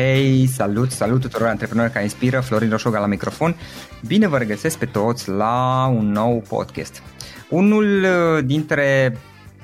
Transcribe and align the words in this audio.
Hei, 0.00 0.46
salut, 0.46 0.90
salut 0.90 1.20
tuturor 1.20 1.48
antreprenori 1.48 1.90
care 1.90 2.04
inspiră, 2.04 2.40
Florin 2.40 2.70
Roșoga 2.70 2.98
la 2.98 3.06
microfon. 3.06 3.56
Bine 4.06 4.26
vă 4.26 4.38
regăsesc 4.38 4.78
pe 4.78 4.86
toți 4.86 5.28
la 5.28 5.86
un 5.96 6.10
nou 6.10 6.42
podcast. 6.48 7.02
Unul 7.50 8.04
uh, 8.04 8.44
dintre 8.44 9.16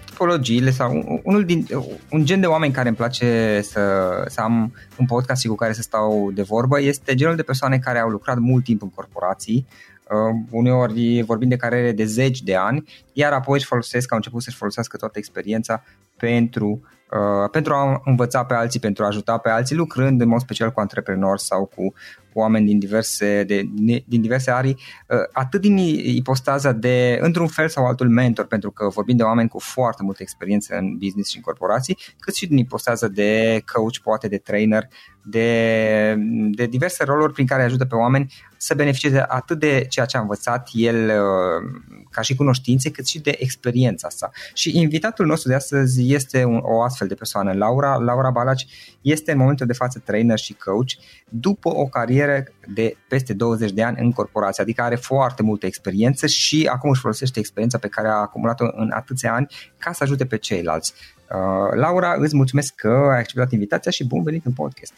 tipologiile 0.05 0.71
sau 0.71 1.21
unul 1.23 1.45
din, 1.45 1.67
un 2.11 2.25
gen 2.25 2.41
de 2.41 2.47
oameni 2.47 2.73
care 2.73 2.89
îmi 2.89 2.97
place 2.97 3.61
să, 3.63 4.11
să 4.29 4.41
am 4.41 4.75
un 4.99 5.07
podcast 5.07 5.41
și 5.41 5.49
cu 5.49 5.55
care 5.55 5.73
să 5.73 5.83
stau 5.83 6.31
de 6.33 6.43
vorbă 6.43 6.81
este 6.81 7.15
genul 7.15 7.37
de 7.37 7.43
persoane 7.43 7.79
care 7.79 7.99
au 7.99 8.09
lucrat 8.09 8.39
mult 8.39 8.65
timp 8.65 8.83
în 8.83 8.91
corporații, 8.91 9.67
uh, 10.11 10.41
uneori 10.51 11.23
vorbim 11.23 11.49
de 11.49 11.57
carere 11.57 11.93
de 11.93 12.05
zeci 12.05 12.43
de 12.43 12.55
ani, 12.55 12.85
iar 13.13 13.33
apoi 13.33 13.59
își 13.59 13.67
folosesc, 13.67 14.13
au 14.13 14.17
început 14.17 14.43
să-și 14.43 14.57
folosească 14.57 14.97
toată 14.97 15.19
experiența 15.19 15.85
pentru 16.17 16.81
Uh, 16.83 16.94
pentru 17.51 17.75
a 17.75 18.01
învăța 18.05 18.45
pe 18.45 18.55
alții, 18.55 18.81
pentru 18.81 19.05
a 19.05 19.07
ajuta 19.07 19.39
pe 19.39 19.49
alții, 19.49 19.77
lucrând 19.77 20.21
în 20.21 20.29
mod 20.29 20.41
special 20.41 20.71
cu 20.71 20.81
antreprenori 20.81 21.41
sau 21.41 21.71
cu 21.77 21.95
oameni 22.35 22.67
din 22.67 22.79
diverse, 22.79 23.45
de, 23.45 23.63
din 24.07 24.21
diverse 24.21 24.51
arii, 24.51 24.79
uh, 25.09 25.19
atât 25.33 25.61
din 25.61 25.77
ipostaza 25.77 26.73
de, 26.73 27.19
într-un 27.21 27.47
fel 27.47 27.69
sau 27.69 27.87
altul, 27.87 28.09
mentor, 28.09 28.47
pentru 28.47 28.71
că 28.71 28.89
vorbim 28.89 29.17
de 29.17 29.23
oameni 29.23 29.49
cu 29.49 29.59
foarte 29.59 30.03
multă 30.03 30.23
experiență 30.23 30.75
în 30.75 30.97
business 30.99 31.31
și 31.31 31.37
în 31.37 31.43
corporații, 31.43 31.99
cât 32.19 32.35
și 32.35 32.47
din 32.47 32.57
ipostaza 32.57 33.09
de 33.09 33.63
coach, 33.73 33.97
poate 34.03 34.29
de 34.29 34.39
trainer, 34.39 34.89
de, 35.23 36.17
de 36.51 36.67
diverse 36.67 37.05
roluri 37.05 37.33
prin 37.33 37.47
care 37.47 37.63
ajută 37.63 37.85
pe 37.85 37.95
oameni 37.95 38.33
să 38.57 38.75
beneficieze 38.75 39.25
atât 39.29 39.59
de 39.59 39.87
ceea 39.89 40.07
ce 40.07 40.17
a 40.17 40.21
învățat 40.21 40.69
el 40.73 41.05
uh, 41.05 41.81
ca 42.11 42.21
și 42.21 42.35
cunoștințe, 42.35 42.91
cât 42.91 43.07
și 43.07 43.21
de 43.21 43.37
experiența 43.39 44.09
sa. 44.09 44.31
Și 44.55 44.79
invitatul 44.79 45.27
nostru 45.27 45.49
de 45.49 45.55
astăzi 45.55 46.13
este 46.13 46.45
un, 46.45 46.61
o 46.63 46.83
astfel 46.83 47.09
de 47.09 47.15
persoană, 47.15 47.53
Laura. 47.53 47.97
Laura 47.97 48.31
Balaci 48.31 48.67
este 49.01 49.33
în 49.33 49.39
momentul 49.39 49.67
de 49.67 49.73
față 49.73 50.03
trainer 50.05 50.39
și 50.39 50.55
coach 50.55 50.91
după 51.29 51.69
o 51.69 51.85
carieră 51.85 52.24
de 52.75 52.97
peste 53.09 53.33
20 53.33 53.71
de 53.71 53.83
ani 53.83 53.97
în 54.01 54.13
corporație, 54.13 54.63
adică 54.63 54.83
are 54.83 54.95
foarte 54.95 55.43
multă 55.43 55.67
experiență 55.67 56.27
și 56.27 56.69
acum 56.73 56.91
își 56.91 57.01
folosește 57.01 57.39
experiența 57.39 57.79
pe 57.79 57.89
care 57.89 58.09
a 58.09 58.13
acumulat-o 58.13 58.65
în 58.77 58.91
atâția 58.95 59.35
ani 59.35 59.47
ca 59.79 59.93
să 59.93 60.03
ajute 60.03 60.25
pe 60.25 60.37
ceilalți. 60.37 60.95
Uh, 61.31 61.79
Laura, 61.81 62.15
îți 62.19 62.37
mulțumesc 62.37 62.75
că 62.75 63.09
ai 63.13 63.19
acceptat 63.19 63.53
invitația 63.53 63.91
și 63.91 64.07
bun 64.07 64.23
venit 64.23 64.45
în 64.45 64.53
podcast. 64.53 64.93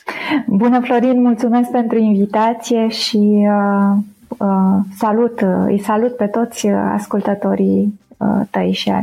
Bună, 0.47 0.81
Florin, 0.81 1.21
mulțumesc 1.21 1.71
pentru 1.71 1.99
invitație 1.99 2.89
și 2.89 3.47
uh, 3.49 3.97
uh, 4.29 4.79
salut, 4.99 5.41
îi 5.67 5.83
salut 5.85 6.17
pe 6.17 6.27
toți 6.27 6.67
ascultătorii 6.69 8.01
uh, 8.17 8.41
tăi 8.51 8.73
și 8.73 8.89
a 8.89 9.01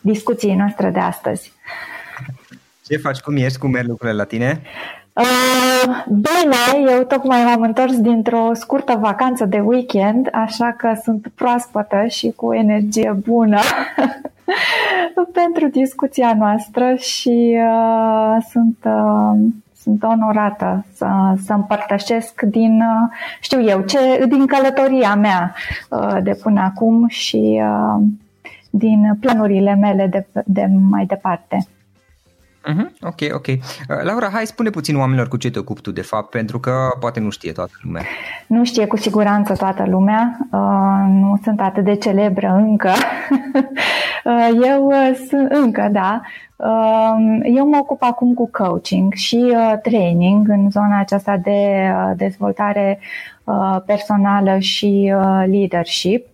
discuției 0.00 0.54
noastre 0.54 0.90
de 0.90 0.98
astăzi. 0.98 1.52
Ce 2.86 2.96
faci? 2.96 3.20
Cum 3.20 3.36
ești? 3.36 3.58
Cum 3.58 3.70
merg 3.70 3.88
lucrurile 3.88 4.16
la 4.16 4.24
tine? 4.24 4.62
Uh, 5.14 6.04
bine, 6.08 6.90
eu 6.92 7.04
tocmai 7.04 7.44
m-am 7.44 7.60
întors 7.60 8.00
dintr-o 8.00 8.50
scurtă 8.52 8.96
vacanță 9.00 9.44
de 9.44 9.60
weekend, 9.60 10.28
așa 10.32 10.74
că 10.78 10.92
sunt 11.02 11.26
proaspătă 11.34 12.04
și 12.08 12.30
cu 12.30 12.54
energie 12.54 13.16
bună 13.24 13.58
pentru 15.32 15.68
discuția 15.68 16.34
noastră 16.34 16.94
și 16.94 17.58
uh, 17.68 18.36
sunt, 18.50 18.76
uh, 18.84 19.38
sunt 19.74 20.02
onorată 20.02 20.84
să, 20.94 21.06
să 21.44 21.52
împărtășesc 21.52 22.42
din, 22.42 22.80
uh, 22.80 23.16
știu 23.40 23.62
eu, 23.62 23.80
ce, 23.80 24.24
din 24.28 24.46
călătoria 24.46 25.14
mea 25.14 25.54
uh, 25.90 26.16
de 26.22 26.38
până 26.42 26.60
acum 26.60 27.08
și 27.08 27.62
uh, 27.62 28.02
din 28.70 29.16
planurile 29.20 29.74
mele 29.74 30.06
de, 30.06 30.26
de 30.44 30.68
mai 30.90 31.04
departe. 31.06 31.66
Uh-huh. 32.70 32.90
Ok, 33.00 33.34
ok. 33.34 33.46
Uh, 33.46 33.56
Laura, 34.02 34.28
hai 34.32 34.46
spune 34.46 34.70
puțin 34.70 34.96
oamenilor 34.96 35.28
cu 35.28 35.36
ce 35.36 35.50
te 35.50 35.58
ocupi 35.58 35.80
tu 35.80 35.90
de 35.90 36.02
fapt, 36.02 36.30
pentru 36.30 36.60
că 36.60 36.72
poate 37.00 37.20
nu 37.20 37.30
știe 37.30 37.52
toată 37.52 37.72
lumea. 37.82 38.02
Nu 38.46 38.64
știe 38.64 38.86
cu 38.86 38.96
siguranță 38.96 39.52
toată 39.54 39.84
lumea, 39.88 40.36
uh, 40.52 41.04
nu 41.08 41.40
sunt 41.42 41.60
atât 41.60 41.84
de 41.84 41.94
celebră 41.94 42.48
încă. 42.48 42.90
uh, 44.24 44.48
eu 44.64 44.86
uh, 44.86 45.10
sunt 45.28 45.50
încă, 45.50 45.88
da. 45.92 46.20
Uh, 46.56 47.40
eu 47.56 47.68
mă 47.68 47.76
ocup 47.80 48.02
acum 48.02 48.34
cu 48.34 48.50
coaching 48.50 49.12
și 49.12 49.36
uh, 49.36 49.72
training 49.82 50.48
în 50.48 50.70
zona 50.70 50.98
aceasta 50.98 51.36
de 51.36 51.90
uh, 51.94 52.12
dezvoltare 52.16 52.98
uh, 53.44 53.76
personală 53.86 54.58
și 54.58 55.12
uh, 55.16 55.44
leadership. 55.46 56.26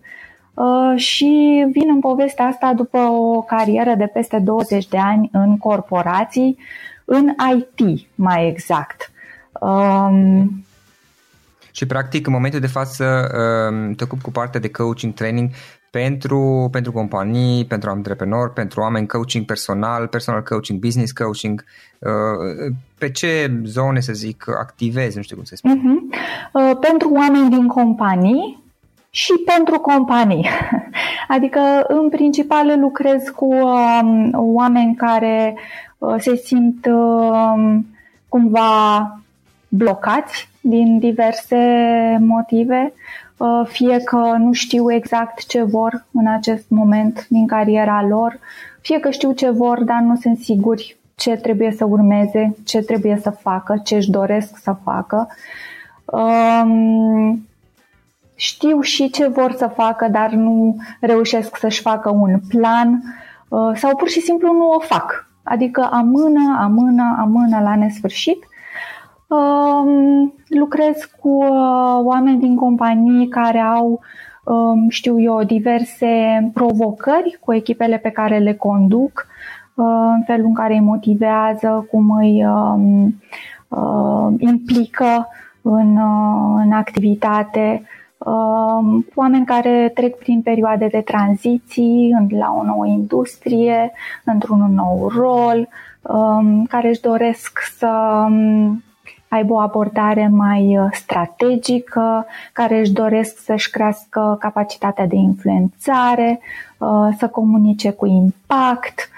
Uh, 0.53 0.93
și 0.95 1.65
vin 1.71 1.89
în 1.89 1.99
povestea 1.99 2.45
asta 2.45 2.73
după 2.73 2.97
o 2.97 3.41
carieră 3.41 3.93
de 3.97 4.05
peste 4.05 4.39
20 4.39 4.87
de 4.87 4.97
ani 4.97 5.29
în 5.31 5.57
corporații, 5.57 6.57
în 7.05 7.33
IT 7.57 8.07
mai 8.15 8.47
exact. 8.47 9.11
Um, 9.59 10.63
și 11.71 11.85
practic 11.85 12.27
în 12.27 12.33
momentul 12.33 12.59
de 12.59 12.67
față 12.67 13.29
um, 13.71 13.93
te 13.93 14.03
ocupi 14.03 14.21
cu 14.21 14.31
partea 14.31 14.59
de 14.59 14.69
coaching, 14.69 15.13
training 15.13 15.49
pentru, 15.91 16.67
pentru 16.71 16.91
companii, 16.91 17.65
pentru 17.65 17.89
antreprenori, 17.89 18.53
pentru 18.53 18.81
oameni, 18.81 19.07
coaching 19.07 19.45
personal, 19.45 20.07
personal 20.07 20.43
coaching, 20.43 20.79
business 20.79 21.11
coaching. 21.11 21.63
Uh, 21.99 22.73
pe 22.97 23.11
ce 23.11 23.61
zone, 23.63 23.99
să 23.99 24.13
zic, 24.13 24.45
activezi, 24.59 25.15
nu 25.15 25.21
știu 25.21 25.35
cum 25.35 25.45
să 25.45 25.55
spun? 25.55 25.79
Uh-huh. 25.79 26.79
Pentru 26.79 27.11
oameni 27.11 27.49
din 27.49 27.67
companii, 27.67 28.63
și 29.09 29.33
pentru 29.45 29.79
companii. 29.79 30.47
Adică, 31.27 31.59
în 31.87 32.09
principal, 32.09 32.79
lucrez 32.79 33.23
cu 33.35 33.53
um, 33.53 34.29
oameni 34.33 34.95
care 34.95 35.57
uh, 35.97 36.15
se 36.17 36.35
simt 36.35 36.85
uh, 36.85 37.77
cumva 38.29 39.19
blocați 39.67 40.49
din 40.61 40.99
diverse 40.99 41.57
motive, 42.19 42.93
uh, 43.37 43.61
fie 43.67 43.97
că 43.97 44.35
nu 44.37 44.53
știu 44.53 44.91
exact 44.91 45.45
ce 45.45 45.63
vor 45.63 46.05
în 46.11 46.27
acest 46.27 46.65
moment 46.67 47.25
din 47.29 47.47
cariera 47.47 48.05
lor, 48.07 48.39
fie 48.81 48.99
că 48.99 49.09
știu 49.09 49.31
ce 49.31 49.49
vor, 49.49 49.83
dar 49.83 49.99
nu 49.99 50.15
sunt 50.15 50.37
siguri 50.37 50.97
ce 51.15 51.35
trebuie 51.35 51.71
să 51.71 51.85
urmeze, 51.85 52.55
ce 52.65 52.81
trebuie 52.81 53.19
să 53.21 53.29
facă, 53.29 53.81
ce 53.83 53.95
își 53.95 54.09
doresc 54.09 54.57
să 54.57 54.75
facă. 54.83 55.27
Um, 56.05 57.48
știu 58.39 58.81
și 58.81 59.09
ce 59.09 59.27
vor 59.27 59.51
să 59.51 59.67
facă, 59.67 60.07
dar 60.07 60.29
nu 60.29 60.75
reușesc 60.99 61.57
să-și 61.57 61.81
facă 61.81 62.09
un 62.09 62.39
plan 62.47 63.01
uh, 63.49 63.71
sau 63.73 63.95
pur 63.95 64.07
și 64.09 64.19
simplu 64.19 64.53
nu 64.53 64.69
o 64.69 64.79
fac. 64.79 65.27
Adică 65.43 65.89
amână, 65.91 66.57
amână, 66.59 67.17
amână 67.19 67.59
la 67.61 67.75
nesfârșit. 67.75 68.43
Um, 69.27 70.33
lucrez 70.47 71.09
cu 71.19 71.29
uh, 71.29 71.99
oameni 72.03 72.39
din 72.39 72.55
companii 72.55 73.27
care 73.27 73.59
au, 73.59 73.99
um, 74.43 74.89
știu 74.89 75.21
eu, 75.21 75.43
diverse 75.43 76.49
provocări 76.53 77.37
cu 77.41 77.53
echipele 77.53 77.97
pe 77.97 78.09
care 78.09 78.37
le 78.37 78.53
conduc, 78.53 79.27
uh, 79.73 79.85
în 80.15 80.23
felul 80.25 80.45
în 80.45 80.53
care 80.53 80.73
îi 80.73 80.79
motivează, 80.79 81.87
cum 81.91 82.11
îi 82.11 82.45
um, 82.45 83.19
implică 84.37 85.27
în, 85.61 85.97
în 86.55 86.71
activitate, 86.71 87.81
Um, 87.81 87.98
oameni 89.15 89.45
care 89.45 89.91
trec 89.93 90.17
prin 90.17 90.41
perioade 90.41 90.87
de 90.87 91.01
tranziții 91.01 92.15
la 92.29 92.55
o 92.59 92.63
nouă 92.63 92.85
industrie, 92.85 93.91
într-un 94.23 94.73
nou 94.73 95.07
rol, 95.07 95.67
um, 96.01 96.65
care 96.65 96.89
își 96.89 97.01
doresc 97.01 97.59
să 97.77 97.87
um, 98.27 98.83
aibă 99.29 99.53
o 99.53 99.59
abordare 99.59 100.27
mai 100.27 100.77
uh, 100.77 100.87
strategică, 100.91 102.25
care 102.53 102.79
își 102.79 102.91
doresc 102.91 103.37
să-și 103.37 103.69
crească 103.69 104.35
capacitatea 104.39 105.07
de 105.07 105.15
influențare, 105.15 106.39
uh, 106.77 107.09
să 107.17 107.27
comunice 107.27 107.91
cu 107.91 108.05
impact. 108.05 109.09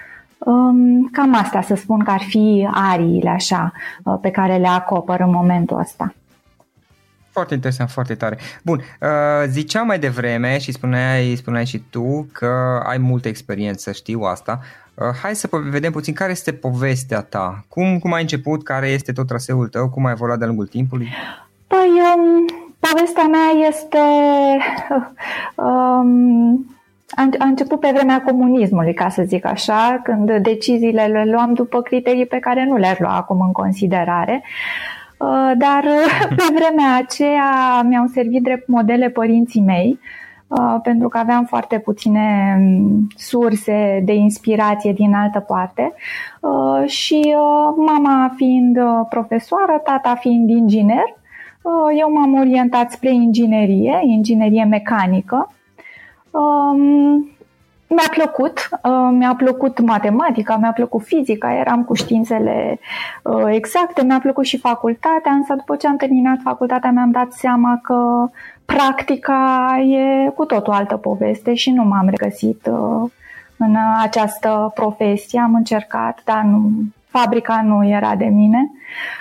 Cam 1.12 1.34
asta 1.34 1.62
să 1.62 1.76
spun 1.76 2.00
că 2.00 2.12
ar 2.12 2.22
fi 2.22 2.68
ariile 2.72 3.30
așa 3.30 3.72
uh, 4.04 4.18
pe 4.22 4.32
care 4.32 4.58
le 4.58 4.68
acopăr 4.68 5.20
în 5.20 5.32
momentul 5.32 5.80
ăsta. 5.80 6.14
Foarte 7.32 7.54
interesant, 7.54 7.90
foarte 7.90 8.16
tare. 8.16 8.38
Bun, 8.64 8.78
uh, 9.02 9.48
ziceam 9.48 9.86
mai 9.86 10.00
devreme 10.00 10.58
și 10.58 10.72
spuneai, 10.72 11.36
spuneai 11.36 11.66
și 11.66 11.84
tu 11.90 12.28
că 12.32 12.82
ai 12.86 12.98
multă 12.98 13.28
experiență, 13.28 13.92
știu 13.92 14.22
asta. 14.22 14.60
Uh, 14.94 15.06
hai 15.22 15.36
să 15.36 15.50
vedem 15.52 15.92
puțin 15.92 16.14
care 16.14 16.32
este 16.32 16.54
povestea 16.54 17.22
ta. 17.22 17.66
Cum, 17.68 18.00
cum 18.00 18.14
ai 18.14 18.22
început, 18.22 18.64
care 18.64 18.88
este 18.88 19.12
tot 19.12 19.28
traseul 19.28 19.68
tău, 19.68 19.90
cum 19.90 20.06
ai 20.06 20.12
evoluat 20.12 20.38
de-a 20.38 20.48
lungul 20.48 20.68
timpului? 20.68 21.08
Păi, 21.68 21.90
um, 22.16 22.46
povestea 22.80 23.28
mea 23.28 23.68
este... 23.68 23.98
Um, 25.56 26.76
a, 27.10 27.30
a 27.38 27.46
început 27.46 27.80
pe 27.80 27.92
vremea 27.94 28.22
comunismului, 28.22 28.94
ca 28.94 29.10
să 29.10 29.24
zic 29.26 29.46
așa, 29.46 30.02
când 30.04 30.38
deciziile 30.38 31.06
le 31.06 31.26
luam 31.32 31.54
după 31.54 31.82
criterii 31.82 32.26
pe 32.26 32.40
care 32.40 32.66
nu 32.66 32.78
le-ar 32.78 33.00
lua 33.00 33.16
acum 33.16 33.42
în 33.42 33.52
considerare. 33.52 34.44
Uh, 34.44 34.50
Uh, 34.84 35.01
dar 35.58 35.84
uh, 35.84 36.28
pe 36.38 36.44
vremea 36.54 36.96
aceea 36.96 37.82
mi-au 37.82 38.06
servit 38.06 38.44
drept 38.44 38.68
modele 38.68 39.10
părinții 39.10 39.62
mei, 39.62 40.00
uh, 40.48 40.76
pentru 40.84 41.08
că 41.08 41.18
aveam 41.18 41.46
foarte 41.46 41.80
puține 41.80 42.58
um, 42.60 43.08
surse 43.16 44.02
de 44.06 44.14
inspirație 44.14 44.94
din 44.94 45.14
altă 45.14 45.40
parte 45.40 45.94
și 46.86 47.36
mama 47.76 48.34
fiind 48.36 48.78
profesoară, 49.10 49.82
tata 49.84 50.16
fiind 50.16 50.50
inginer, 50.50 51.20
eu 52.00 52.12
m-am 52.14 52.40
orientat 52.40 52.92
spre 52.92 53.14
inginerie, 53.14 54.00
inginerie 54.04 54.64
mecanică. 54.64 55.52
Um, 57.92 57.98
mi-a 57.98 58.10
plăcut, 58.10 58.70
uh, 58.84 59.10
mi-a 59.12 59.36
plăcut 59.36 59.80
matematica, 59.80 60.58
mi-a 60.58 60.72
plăcut 60.72 61.04
fizica, 61.04 61.54
eram 61.54 61.84
cu 61.84 61.94
științele 61.94 62.80
uh, 63.24 63.44
exacte, 63.48 64.04
mi-a 64.04 64.20
plăcut 64.20 64.46
și 64.46 64.58
facultatea, 64.58 65.32
însă 65.32 65.54
după 65.54 65.76
ce 65.76 65.88
am 65.88 65.96
terminat 65.96 66.40
facultatea 66.44 66.92
mi-am 66.92 67.12
dat 67.12 67.32
seama 67.32 67.80
că 67.84 68.30
practica 68.66 69.68
e 69.78 70.30
cu 70.30 70.46
totul 70.46 70.74
altă 70.74 70.98
poveste 70.98 71.54
și 71.54 71.72
nu 71.72 71.84
m-am 71.84 72.08
regăsit 72.10 72.66
uh, 72.66 73.10
în 73.58 73.76
această 74.02 74.72
profesie. 74.76 75.40
Am 75.40 75.54
încercat, 75.54 76.22
dar 76.26 76.42
nu, 76.44 76.70
fabrica 77.08 77.62
nu 77.66 77.88
era 77.88 78.16
de 78.16 78.26
mine. 78.26 78.72
Uh, 78.72 79.21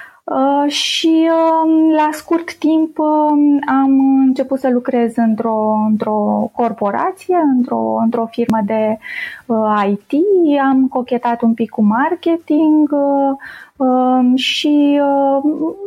și 0.67 1.29
um, 1.31 1.91
la 1.91 2.09
scurt 2.13 2.55
timp 2.55 2.99
um, 2.99 3.59
am 3.67 4.21
început 4.27 4.59
să 4.59 4.71
lucrez 4.71 5.13
într-o, 5.17 5.85
într-o 5.89 6.51
corporație, 6.53 7.37
într-o, 7.57 7.99
într-o 8.03 8.27
firmă 8.27 8.59
de 8.65 8.99
uh, 9.47 9.91
IT, 9.91 10.23
am 10.63 10.89
cochetat 10.89 11.43
un 11.43 11.55
pic 11.55 11.71
cu 11.71 11.83
marketing 11.83 12.91
uh, 12.93 13.87
um, 13.87 14.37
și 14.37 15.01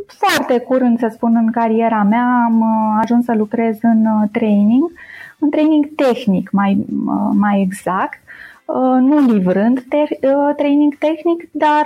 foarte 0.08 0.60
curând, 0.60 1.00
să 1.00 1.10
spun, 1.12 1.36
în 1.36 1.52
cariera 1.52 2.04
mea 2.04 2.44
am 2.46 2.64
ajuns 3.02 3.26
să 3.26 3.34
lucrez 3.36 3.78
în 3.82 4.06
training, 4.32 4.92
în 5.40 5.50
training 5.50 5.86
tehnic 5.96 6.52
mai, 6.52 6.86
mai 7.32 7.62
exact, 7.62 8.23
nu 9.00 9.20
livrând 9.20 9.84
training 10.56 10.96
tehnic, 10.98 11.50
dar 11.52 11.86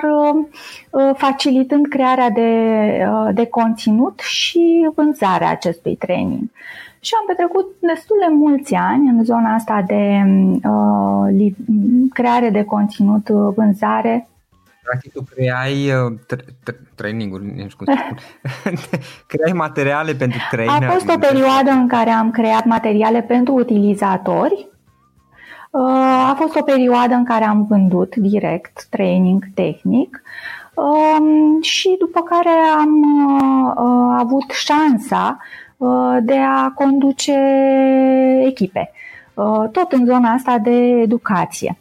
facilitând 1.13 1.87
crearea 1.87 2.29
de, 2.29 2.51
de 3.33 3.45
conținut 3.45 4.19
și 4.19 4.89
vânzarea 4.95 5.49
acestui 5.49 5.95
training. 5.95 6.49
Și 6.99 7.13
am 7.19 7.25
petrecut 7.25 7.65
destul 7.79 8.17
de 8.27 8.33
mulți 8.33 8.73
ani 8.73 9.09
în 9.09 9.23
zona 9.23 9.53
asta 9.53 9.83
de 9.87 10.21
uh, 10.69 11.51
creare 12.13 12.49
de 12.49 12.63
conținut, 12.63 13.29
vânzare 13.29 14.27
Practic 14.87 15.11
tu 15.11 15.23
creai 15.33 15.91
uh, 15.91 16.17
traininguri, 16.95 17.43
nu 17.45 17.67
știu 17.67 17.85
cum 17.85 17.95
să 17.95 18.01
spun, 18.03 18.73
creai 19.31 19.51
materiale 19.53 20.13
pentru 20.13 20.39
trainer. 20.51 20.89
A 20.89 20.91
fost 20.91 21.09
o 21.09 21.17
perioadă 21.17 21.69
în 21.69 21.87
care 21.87 22.09
am 22.09 22.31
creat 22.31 22.65
materiale 22.65 23.21
pentru 23.21 23.53
utilizatori. 23.53 24.67
Uh, 25.77 26.29
a 26.29 26.35
fost 26.37 26.55
o 26.55 26.61
perioadă 26.61 27.13
în 27.13 27.25
care 27.25 27.43
am 27.43 27.65
vândut 27.69 28.15
direct 28.15 28.87
training 28.89 29.43
tehnic 29.53 30.21
um, 30.73 31.61
și 31.61 31.95
după 31.99 32.21
care 32.21 32.49
am 32.77 33.01
uh, 33.25 34.15
avut 34.19 34.51
șansa 34.51 35.37
de 36.21 36.37
a 36.37 36.71
conduce 36.75 37.33
echipe, 38.45 38.91
tot 39.71 39.91
în 39.91 40.05
zona 40.05 40.29
asta 40.29 40.57
de 40.57 40.71
educație. 41.01 41.77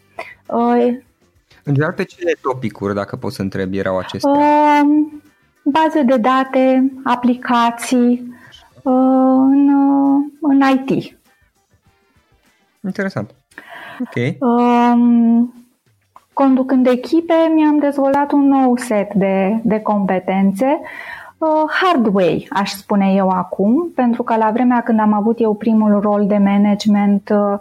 În 1.62 1.74
general, 1.74 1.92
pe 1.92 2.04
ce 2.04 2.16
topicuri, 2.42 2.94
dacă 2.94 3.16
pot 3.16 3.32
să 3.32 3.42
întreb, 3.42 3.74
erau 3.74 3.98
acestea? 3.98 4.30
Uh, 4.30 4.80
baze 5.64 6.02
de 6.02 6.16
date, 6.16 6.92
aplicații 7.04 8.34
uh, 8.82 8.92
în, 9.52 9.68
uh, 9.68 10.24
în 10.40 10.60
IT. 10.60 11.18
Interesant. 12.84 13.34
Ok. 14.00 14.36
Uh, 14.38 15.44
conducând 16.32 16.86
echipe, 16.86 17.34
mi-am 17.54 17.78
dezvoltat 17.78 18.32
un 18.32 18.48
nou 18.48 18.76
set 18.76 19.14
de, 19.14 19.60
de 19.62 19.80
competențe 19.80 20.80
uh, 21.38 21.64
hard 21.68 22.14
way, 22.14 22.46
aș 22.50 22.70
spune 22.70 23.12
eu 23.14 23.28
acum, 23.28 23.90
pentru 23.94 24.22
că 24.22 24.36
la 24.36 24.50
vremea 24.50 24.80
când 24.80 25.00
am 25.00 25.12
avut 25.12 25.40
eu 25.40 25.54
primul 25.54 26.00
rol 26.00 26.26
de 26.26 26.36
management, 26.36 27.28
uh, 27.32 27.58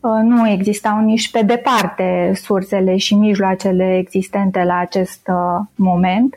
uh, 0.00 0.20
nu 0.22 0.48
existau 0.48 1.00
nici 1.00 1.30
pe 1.30 1.42
departe 1.42 2.32
sursele 2.34 2.96
și 2.96 3.14
mijloacele 3.14 3.96
existente 3.96 4.64
la 4.64 4.76
acest 4.76 5.30
moment 5.74 6.36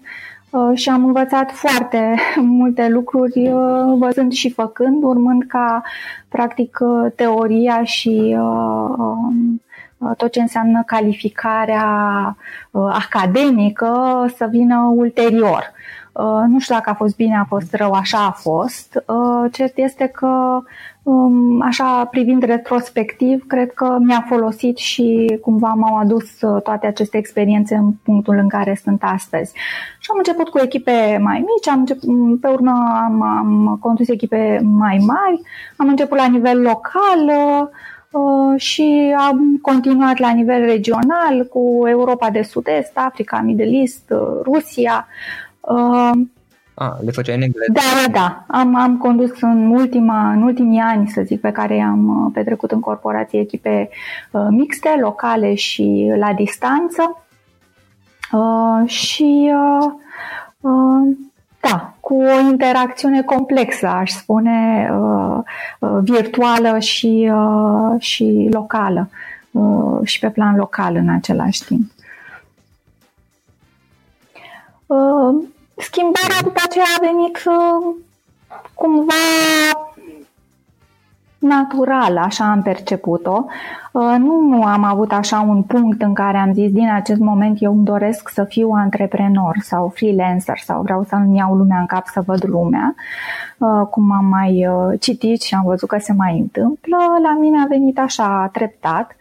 și 0.73 0.89
am 0.89 1.05
învățat 1.05 1.51
foarte 1.51 2.15
multe 2.59 2.87
lucruri 2.87 3.51
văzând 3.97 4.31
și 4.31 4.49
făcând, 4.49 5.03
urmând 5.03 5.43
ca 5.47 5.83
practic 6.29 6.77
teoria 7.15 7.83
și 7.83 8.37
um, 8.39 9.61
tot 10.17 10.31
ce 10.31 10.41
înseamnă 10.41 10.83
calificarea 10.85 11.85
academică 12.71 14.25
să 14.35 14.47
vină 14.51 14.91
ulterior. 14.95 15.73
Uh, 16.13 16.43
nu 16.47 16.59
știu 16.59 16.75
dacă 16.75 16.89
a 16.89 16.93
fost 16.93 17.15
bine, 17.15 17.37
a 17.37 17.43
fost 17.43 17.73
rău, 17.73 17.91
așa 17.91 18.25
a 18.25 18.31
fost. 18.31 19.03
Uh, 19.05 19.51
cert 19.51 19.77
este 19.77 20.07
că, 20.07 20.27
um, 20.27 20.65
așa 21.61 22.05
privind 22.05 22.43
retrospectiv, 22.43 23.47
cred 23.47 23.71
că 23.71 23.97
mi-a 23.99 24.25
folosit 24.27 24.77
și 24.77 25.37
cumva 25.41 25.73
m-au 25.73 25.97
adus 25.97 26.41
uh, 26.41 26.61
toate 26.61 26.87
aceste 26.87 27.17
experiențe 27.17 27.75
în 27.75 27.91
punctul 28.03 28.37
în 28.37 28.47
care 28.47 28.79
sunt 28.83 29.01
astăzi. 29.03 29.53
Și 29.99 30.09
am 30.11 30.17
început 30.17 30.49
cu 30.49 30.59
echipe 30.59 31.17
mai 31.21 31.37
mici, 31.37 31.67
am 31.67 31.79
început, 31.79 32.39
pe 32.39 32.47
urmă 32.47 32.71
am, 33.03 33.21
am 33.21 33.77
condus 33.81 34.07
echipe 34.07 34.59
mai 34.63 34.97
mari, 35.05 35.41
am 35.75 35.87
început 35.87 36.17
la 36.17 36.27
nivel 36.27 36.61
local, 36.61 37.31
și 38.55 39.15
am 39.17 39.59
continuat 39.61 40.17
la 40.17 40.31
nivel 40.31 40.65
regional 40.65 41.47
cu 41.49 41.83
Europa 41.87 42.29
de 42.29 42.41
Sud-Est, 42.41 42.91
Africa, 42.93 43.41
Middle 43.41 43.77
East, 43.77 44.13
Rusia. 44.43 45.07
Uh, 46.81 46.87
ah, 46.87 47.03
le 47.03 47.11
făceai 47.11 47.35
în 47.35 47.41
engleză? 47.41 47.71
Da, 47.71 47.81
da, 48.05 48.11
da. 48.19 48.57
Am, 48.59 48.75
am 48.75 48.97
condus 48.97 49.41
în, 49.41 49.71
ultima, 49.71 50.31
în 50.31 50.41
ultimii 50.41 50.79
ani, 50.79 51.07
să 51.07 51.21
zic, 51.21 51.41
pe 51.41 51.51
care 51.51 51.81
am 51.81 52.25
uh, 52.25 52.31
petrecut 52.33 52.71
în 52.71 52.79
corporație 52.79 53.39
echipe 53.39 53.89
uh, 54.31 54.47
mixte, 54.49 54.97
locale 54.99 55.53
și 55.53 56.13
la 56.17 56.33
distanță. 56.33 57.23
Uh, 58.31 58.89
și 58.89 59.51
uh, 59.53 59.91
uh, 60.59 61.15
da, 61.59 61.93
cu 61.99 62.13
o 62.13 62.39
interacțiune 62.49 63.21
complexă, 63.21 63.87
aș 63.87 64.11
spune, 64.11 64.89
uh, 64.93 65.37
uh, 65.79 65.99
virtuală 66.01 66.79
și, 66.79 67.31
uh, 67.33 68.01
și 68.01 68.49
locală 68.51 69.09
uh, 69.51 69.99
și 70.03 70.19
pe 70.19 70.29
plan 70.29 70.55
local 70.55 70.95
în 70.95 71.09
același 71.09 71.63
timp. 71.65 71.91
Uh, 75.81 75.87
schimbarea 75.87 76.41
după 76.43 76.61
aceea 76.65 76.85
a 76.97 77.05
venit 77.05 77.43
uh, 77.45 77.95
cumva 78.73 79.13
naturală, 81.39 82.19
așa 82.19 82.51
am 82.51 82.61
perceput-o. 82.61 83.45
Uh, 83.91 84.15
nu 84.17 84.63
am 84.63 84.83
avut 84.83 85.11
așa 85.11 85.39
un 85.39 85.63
punct 85.63 86.01
în 86.01 86.13
care 86.13 86.37
am 86.37 86.53
zis 86.53 86.71
din 86.71 86.89
acest 86.89 87.19
moment 87.19 87.57
eu 87.61 87.73
îmi 87.73 87.85
doresc 87.85 88.29
să 88.29 88.43
fiu 88.43 88.69
antreprenor 88.69 89.57
sau 89.61 89.91
freelancer 89.95 90.57
sau 90.57 90.81
vreau 90.81 91.03
să-mi 91.03 91.37
iau 91.37 91.55
lumea 91.55 91.79
în 91.79 91.85
cap 91.85 92.05
să 92.05 92.21
văd 92.25 92.45
lumea, 92.47 92.95
cum 93.89 94.11
am 94.11 94.25
mai 94.25 94.67
citit 94.99 95.41
și 95.41 95.53
am 95.53 95.63
văzut 95.65 95.89
că 95.89 95.97
se 95.99 96.13
mai 96.13 96.37
întâmplă. 96.39 96.97
La 97.23 97.37
mine 97.39 97.61
a 97.63 97.67
venit 97.67 97.99
așa 97.99 98.49
treptat 98.53 99.15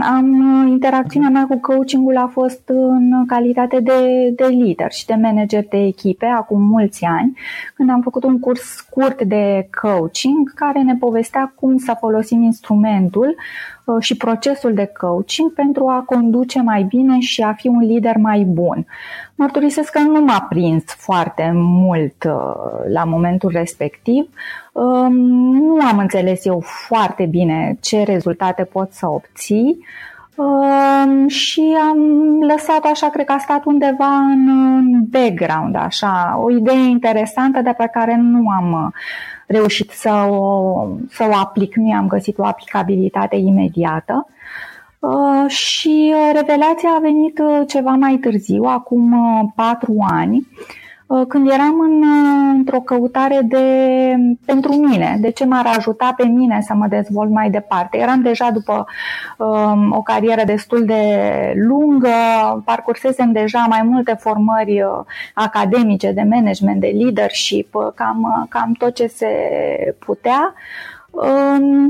am, 0.00 0.66
interacțiunea 0.68 1.28
mea 1.28 1.46
cu 1.46 1.58
coachingul 1.60 2.16
a 2.16 2.26
fost 2.26 2.62
în 2.68 3.26
calitate 3.26 3.80
de, 3.80 4.30
de 4.36 4.46
lider 4.46 4.90
și 4.90 5.06
de 5.06 5.14
manager 5.14 5.64
de 5.68 5.84
echipe 5.84 6.26
acum 6.26 6.62
mulți 6.62 7.04
ani, 7.04 7.38
când 7.74 7.90
am 7.90 8.00
făcut 8.00 8.24
un 8.24 8.38
curs 8.38 8.60
scurt 8.60 9.22
de 9.22 9.68
coaching 9.82 10.54
care 10.54 10.82
ne 10.82 10.94
povestea 10.94 11.52
cum 11.54 11.76
să 11.76 11.96
folosim 11.98 12.42
instrumentul 12.42 13.28
uh, 13.28 13.36
și 14.00 14.16
procesul 14.16 14.74
de 14.74 14.92
coaching 15.00 15.52
pentru 15.52 15.88
a 15.88 16.02
conduce 16.06 16.60
mai 16.60 16.82
bine 16.82 17.18
și 17.18 17.42
a 17.42 17.52
fi 17.52 17.68
un 17.68 17.80
lider 17.80 18.16
mai 18.16 18.42
bun. 18.42 18.86
Mărturisesc 19.34 19.92
că 19.92 19.98
nu 19.98 20.20
m-a 20.20 20.46
prins 20.48 20.84
foarte 20.84 21.50
mult 21.54 22.24
uh, 22.24 22.92
la 22.92 23.04
momentul 23.04 23.50
respectiv, 23.54 24.28
nu 24.72 25.78
am 25.90 25.98
înțeles 25.98 26.44
eu 26.44 26.60
foarte 26.60 27.26
bine 27.26 27.76
ce 27.80 28.02
rezultate 28.02 28.64
pot 28.64 28.92
să 28.92 29.06
obții 29.06 29.84
și 31.26 31.76
am 31.90 31.98
lăsat 32.40 32.84
așa, 32.84 33.08
cred 33.08 33.26
că 33.26 33.32
a 33.32 33.38
stat 33.38 33.64
undeva 33.64 34.16
în 34.16 35.02
background, 35.10 35.76
așa, 35.76 36.38
o 36.42 36.50
idee 36.50 36.88
interesantă 36.88 37.60
de 37.60 37.74
pe 37.76 37.88
care 37.92 38.16
nu 38.16 38.48
am 38.48 38.72
uh, 38.72 38.92
reușit 39.52 39.90
să 39.90 40.26
o, 40.30 40.88
să 41.10 41.26
o 41.30 41.34
aplic, 41.34 41.74
nu 41.74 41.92
am 41.92 42.06
găsit 42.06 42.38
o 42.38 42.44
aplicabilitate 42.44 43.36
imediată. 43.36 44.26
Uh, 44.98 45.50
și 45.50 46.14
uh, 46.14 46.30
revelația 46.34 46.90
a 46.96 47.00
venit 47.00 47.40
ceva 47.66 47.90
mai 47.90 48.16
târziu, 48.16 48.62
acum 48.62 49.12
patru 49.56 49.94
ani, 49.98 50.36
Uh, 50.36 50.81
când 51.28 51.50
eram 51.50 51.80
în, 51.80 52.02
uh, 52.02 52.54
într-o 52.54 52.80
căutare 52.80 53.40
de, 53.42 53.66
pentru 54.44 54.72
mine, 54.72 55.16
de 55.20 55.30
ce 55.30 55.44
m-ar 55.44 55.66
ajuta 55.66 56.14
pe 56.16 56.24
mine 56.24 56.60
să 56.60 56.74
mă 56.74 56.86
dezvolt 56.86 57.30
mai 57.30 57.50
departe. 57.50 57.98
Eram 57.98 58.22
deja 58.22 58.50
după 58.50 58.86
um, 59.36 59.92
o 59.92 60.02
carieră 60.02 60.44
destul 60.44 60.84
de 60.84 61.02
lungă, 61.54 62.08
parcursesem 62.64 63.32
deja 63.32 63.64
mai 63.68 63.82
multe 63.82 64.16
formări 64.20 64.82
uh, 64.82 65.04
academice 65.34 66.12
de 66.12 66.26
management, 66.30 66.80
de 66.80 66.94
leadership, 66.98 67.74
cam, 67.94 68.46
cam 68.48 68.72
tot 68.72 68.94
ce 68.94 69.06
se 69.06 69.28
putea. 69.98 70.40
Um, 70.40 70.91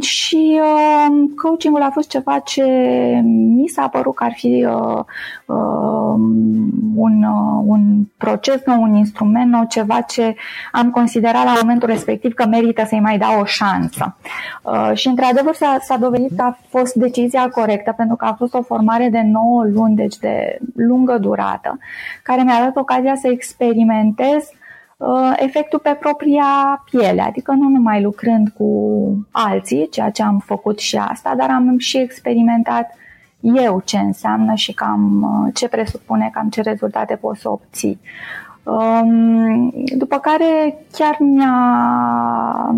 și 0.00 0.60
uh, 0.62 1.30
coachingul 1.36 1.82
a 1.82 1.90
fost 1.90 2.08
ceva 2.08 2.38
ce 2.38 2.64
mi 3.24 3.66
s-a 3.66 3.88
părut 3.88 4.14
că 4.14 4.24
ar 4.24 4.32
fi 4.34 4.66
uh, 4.68 5.04
uh, 5.46 6.14
un, 6.96 7.22
uh, 7.22 7.62
un 7.66 8.04
proces 8.16 8.60
nou, 8.64 8.82
un 8.82 8.94
instrument 8.94 9.50
nou, 9.50 9.64
ceva 9.68 10.00
ce 10.00 10.34
am 10.72 10.90
considerat 10.90 11.44
la 11.44 11.54
momentul 11.60 11.88
respectiv 11.88 12.32
că 12.32 12.46
merită 12.46 12.84
să-i 12.86 13.00
mai 13.00 13.18
dau 13.18 13.40
o 13.40 13.44
șansă. 13.44 14.16
Uh, 14.62 14.90
și 14.94 15.08
într-adevăr 15.08 15.54
s-a, 15.54 15.76
s-a 15.80 15.96
dovedit 15.96 16.36
că 16.36 16.42
a 16.42 16.58
fost 16.68 16.94
decizia 16.94 17.48
corectă 17.48 17.94
pentru 17.96 18.16
că 18.16 18.24
a 18.24 18.34
fost 18.38 18.54
o 18.54 18.62
formare 18.62 19.08
de 19.08 19.22
9 19.24 19.64
luni, 19.64 19.96
deci 19.96 20.16
de 20.16 20.58
lungă 20.74 21.18
durată, 21.18 21.78
care 22.22 22.42
mi-a 22.42 22.60
dat 22.64 22.76
ocazia 22.76 23.14
să 23.14 23.28
experimentez 23.28 24.42
Uh, 24.44 24.61
efectul 25.36 25.78
pe 25.78 25.96
propria 26.00 26.44
piele, 26.90 27.22
adică 27.22 27.52
nu 27.52 27.68
numai 27.68 28.02
lucrând 28.02 28.48
cu 28.48 28.68
alții, 29.30 29.88
ceea 29.88 30.10
ce 30.10 30.22
am 30.22 30.38
făcut 30.38 30.78
și 30.78 30.96
asta, 30.96 31.34
dar 31.36 31.50
am 31.50 31.78
și 31.78 31.98
experimentat 31.98 32.90
eu 33.42 33.82
ce 33.84 33.98
înseamnă 33.98 34.54
și 34.54 34.72
cam 34.72 35.22
uh, 35.22 35.54
ce 35.54 35.68
presupune, 35.68 36.30
cam 36.32 36.48
ce 36.48 36.60
rezultate 36.60 37.16
poți 37.16 37.40
să 37.40 37.50
obții. 37.50 38.00
Um, 38.62 39.72
după 39.96 40.18
care 40.18 40.78
chiar 40.92 41.16
mi-a, 41.18 42.70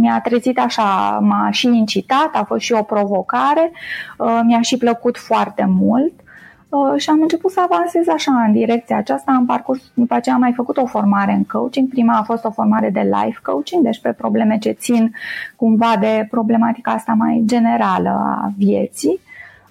mi-a 0.00 0.20
trezit 0.20 0.58
așa, 0.58 1.18
m-a 1.22 1.50
și 1.50 1.66
incitat, 1.66 2.30
a 2.32 2.44
fost 2.44 2.60
și 2.60 2.72
o 2.72 2.82
provocare, 2.82 3.70
uh, 4.18 4.40
mi-a 4.44 4.60
și 4.60 4.76
plăcut 4.76 5.16
foarte 5.16 5.64
mult 5.68 6.12
uh, 6.12 6.25
și 6.96 7.10
am 7.10 7.20
început 7.20 7.50
să 7.50 7.60
avansez 7.60 8.08
așa 8.08 8.42
în 8.46 8.52
direcția 8.52 8.96
aceasta. 8.96 9.32
Am 9.36 9.46
parcurs, 9.46 9.82
după 9.94 10.14
aceea 10.14 10.34
am 10.34 10.40
mai 10.40 10.52
făcut 10.52 10.76
o 10.76 10.86
formare 10.86 11.32
în 11.32 11.44
coaching. 11.44 11.88
Prima 11.88 12.18
a 12.18 12.22
fost 12.22 12.44
o 12.44 12.50
formare 12.50 12.90
de 12.90 13.00
life 13.00 13.38
coaching, 13.42 13.82
deci 13.82 14.00
pe 14.00 14.12
probleme 14.12 14.58
ce 14.58 14.70
țin 14.70 15.14
cumva 15.56 15.96
de 16.00 16.26
problematica 16.30 16.90
asta 16.90 17.12
mai 17.12 17.42
generală 17.46 18.08
a 18.08 18.52
vieții. 18.56 19.20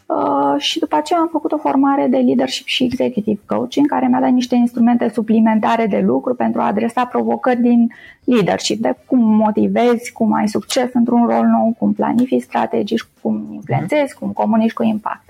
Uh, 0.06 0.56
și 0.58 0.80
după 0.80 0.96
aceea 0.96 1.20
am 1.20 1.30
făcut 1.32 1.52
o 1.52 1.58
formare 1.58 2.08
de 2.08 2.18
leadership 2.18 2.66
și 2.66 2.84
executive 2.84 3.42
coaching 3.46 3.88
care 3.88 4.08
mi-a 4.08 4.20
dat 4.20 4.30
niște 4.30 4.56
instrumente 4.56 5.10
suplimentare 5.14 5.86
de 5.86 6.00
lucru 6.00 6.36
pentru 6.36 6.62
a 6.62 6.66
adresa 6.66 7.06
provocări 7.06 7.62
din 7.62 7.92
leadership, 8.24 8.82
de 8.82 8.96
cum 9.06 9.20
motivezi, 9.20 10.12
cum 10.12 10.34
ai 10.34 10.48
succes 10.48 10.94
într-un 10.94 11.26
rol 11.26 11.46
nou, 11.46 11.76
cum 11.78 11.94
planifici 11.94 12.42
strategici, 12.42 13.08
cum 13.22 13.48
influențezi, 13.52 14.16
cum 14.16 14.32
comunici 14.32 14.74
cu 14.74 14.84
impact. 14.84 15.24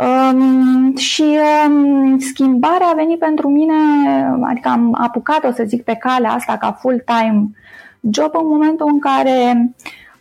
Um, 0.00 0.96
și 0.96 1.38
um, 1.66 2.18
schimbarea 2.18 2.86
a 2.86 2.94
venit 2.94 3.18
pentru 3.18 3.48
mine, 3.48 3.74
adică 4.42 4.68
am 4.68 4.96
apucat, 5.00 5.44
o 5.44 5.52
să 5.52 5.64
zic, 5.66 5.84
pe 5.84 5.94
calea 5.94 6.30
asta 6.30 6.56
ca 6.56 6.72
full-time 6.72 7.50
job 8.00 8.30
în 8.34 8.46
momentul 8.46 8.86
în 8.92 8.98
care 8.98 9.70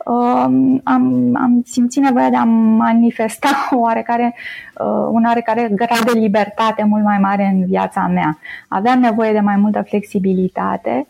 uh, 0.06 0.80
am, 0.84 1.32
am 1.34 1.62
simțit 1.66 2.04
nevoia 2.04 2.30
de 2.30 2.36
a 2.36 2.44
manifesta 2.44 3.50
o 3.72 3.80
oarecare, 3.86 4.36
uh, 4.80 5.08
un 5.12 5.24
oarecare 5.26 5.70
grad 5.76 6.12
de 6.14 6.20
libertate 6.20 6.84
mult 6.84 7.04
mai 7.04 7.18
mare 7.18 7.44
în 7.54 7.66
viața 7.66 8.08
mea. 8.08 8.38
Aveam 8.68 9.00
nevoie 9.00 9.32
de 9.32 9.40
mai 9.40 9.56
multă 9.56 9.82
flexibilitate 9.82 11.08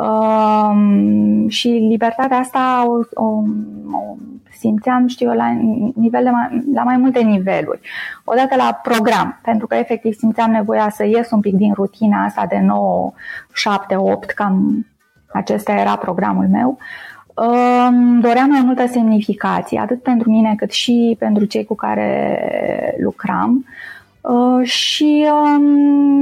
um, 0.00 1.48
și 1.48 1.68
libertatea 1.68 2.38
asta 2.38 2.84
o, 2.86 3.22
o, 3.22 3.26
o 3.26 4.16
simțeam, 4.58 5.06
știu 5.06 5.30
eu, 5.30 5.36
la, 5.36 5.48
nivel 5.94 6.22
de 6.22 6.30
mai, 6.30 6.64
la 6.74 6.82
mai 6.82 6.96
multe 6.96 7.20
niveluri. 7.20 7.80
Odată 8.24 8.56
la 8.56 8.80
program, 8.82 9.40
pentru 9.42 9.66
că 9.66 9.74
efectiv 9.74 10.14
simțeam 10.14 10.50
nevoia 10.50 10.88
să 10.90 11.04
ies 11.04 11.30
un 11.30 11.40
pic 11.40 11.54
din 11.54 11.72
rutina 11.72 12.24
asta 12.24 12.46
de 12.48 12.58
9, 12.58 13.12
7, 13.52 13.96
8, 13.96 14.30
cam 14.30 14.86
acesta 15.32 15.72
era 15.72 15.96
programul 15.96 16.48
meu. 16.48 16.78
Uh, 17.34 17.88
doream 18.20 18.48
mai 18.48 18.62
multă 18.64 18.86
semnificație, 18.86 19.78
atât 19.78 20.02
pentru 20.02 20.30
mine 20.30 20.54
cât 20.56 20.70
și 20.70 21.16
pentru 21.18 21.44
cei 21.44 21.64
cu 21.64 21.74
care 21.74 22.38
lucram. 23.02 23.64
Uh, 23.66 23.97
și 24.62 25.26
um, 25.30 25.62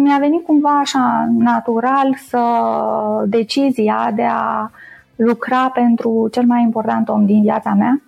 mi-a 0.03 0.19
venit 0.19 0.45
cumva 0.45 0.79
așa 0.79 1.29
natural 1.39 2.17
să 2.29 2.43
decizia 3.27 4.13
de 4.15 4.25
a 4.31 4.71
lucra 5.17 5.69
pentru 5.69 6.29
cel 6.33 6.45
mai 6.47 6.63
important 6.63 7.09
om 7.09 7.27
din 7.27 7.43
viața 7.43 7.73
mea, 7.73 8.03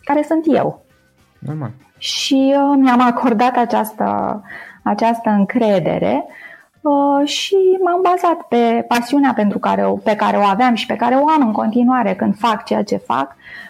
care 0.00 0.22
sunt 0.22 0.44
eu. 0.46 0.84
Normal. 1.38 1.70
Și 1.98 2.54
uh, 2.56 2.76
mi-am 2.80 3.00
acordat 3.00 3.56
această, 3.56 4.42
această 4.82 5.30
încredere 5.30 6.24
Uh, 6.80 7.28
și 7.28 7.56
m-am 7.84 8.00
bazat 8.02 8.42
pe 8.48 8.84
pasiunea 8.88 9.32
pentru 9.34 9.58
care, 9.58 9.94
pe 10.04 10.16
care 10.16 10.36
o 10.36 10.42
aveam 10.42 10.74
și 10.74 10.86
pe 10.86 10.96
care 10.96 11.14
o 11.14 11.28
am 11.28 11.46
în 11.46 11.52
continuare 11.52 12.14
când 12.14 12.36
fac 12.36 12.64
ceea 12.64 12.82
ce 12.82 12.96
fac 12.96 13.36
uh, 13.36 13.67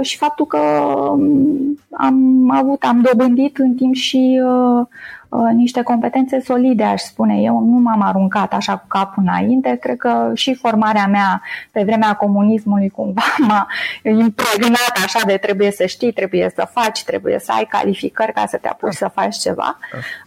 și 0.00 0.16
faptul 0.16 0.46
că 0.46 0.58
um, 0.58 1.78
am 1.90 2.50
avut, 2.50 2.82
am 2.82 3.00
dobândit 3.00 3.58
în 3.58 3.74
timp 3.74 3.94
și 3.94 4.40
uh, 4.44 4.86
Uh, 5.28 5.50
niște 5.54 5.82
competențe 5.82 6.40
solide, 6.40 6.82
aș 6.82 7.02
spune 7.02 7.40
eu. 7.40 7.64
Nu 7.64 7.78
m-am 7.78 8.02
aruncat 8.02 8.52
așa 8.52 8.76
cu 8.76 8.84
capul 8.88 9.22
înainte. 9.22 9.78
Cred 9.80 9.96
că 9.96 10.30
și 10.34 10.54
formarea 10.54 11.06
mea 11.06 11.42
pe 11.70 11.82
vremea 11.82 12.14
comunismului 12.14 12.88
cumva 12.88 13.22
m-a 13.48 13.66
impregnat 14.02 14.92
așa 15.04 15.20
de 15.26 15.36
trebuie 15.36 15.70
să 15.70 15.86
știi, 15.86 16.12
trebuie 16.12 16.52
să 16.54 16.68
faci, 16.72 17.04
trebuie 17.04 17.38
să 17.38 17.52
ai 17.52 17.66
calificări 17.70 18.32
ca 18.32 18.44
să 18.46 18.56
te 18.56 18.68
apuci 18.68 18.94
să 18.94 19.10
faci 19.14 19.36
ceva. 19.36 19.78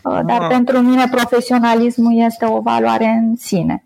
Uh, 0.03 0.19
dar 0.25 0.47
pentru 0.47 0.77
mine 0.77 1.07
profesionalismul 1.11 2.23
este 2.25 2.45
o 2.45 2.61
valoare 2.61 3.05
în 3.05 3.35
sine. 3.35 3.83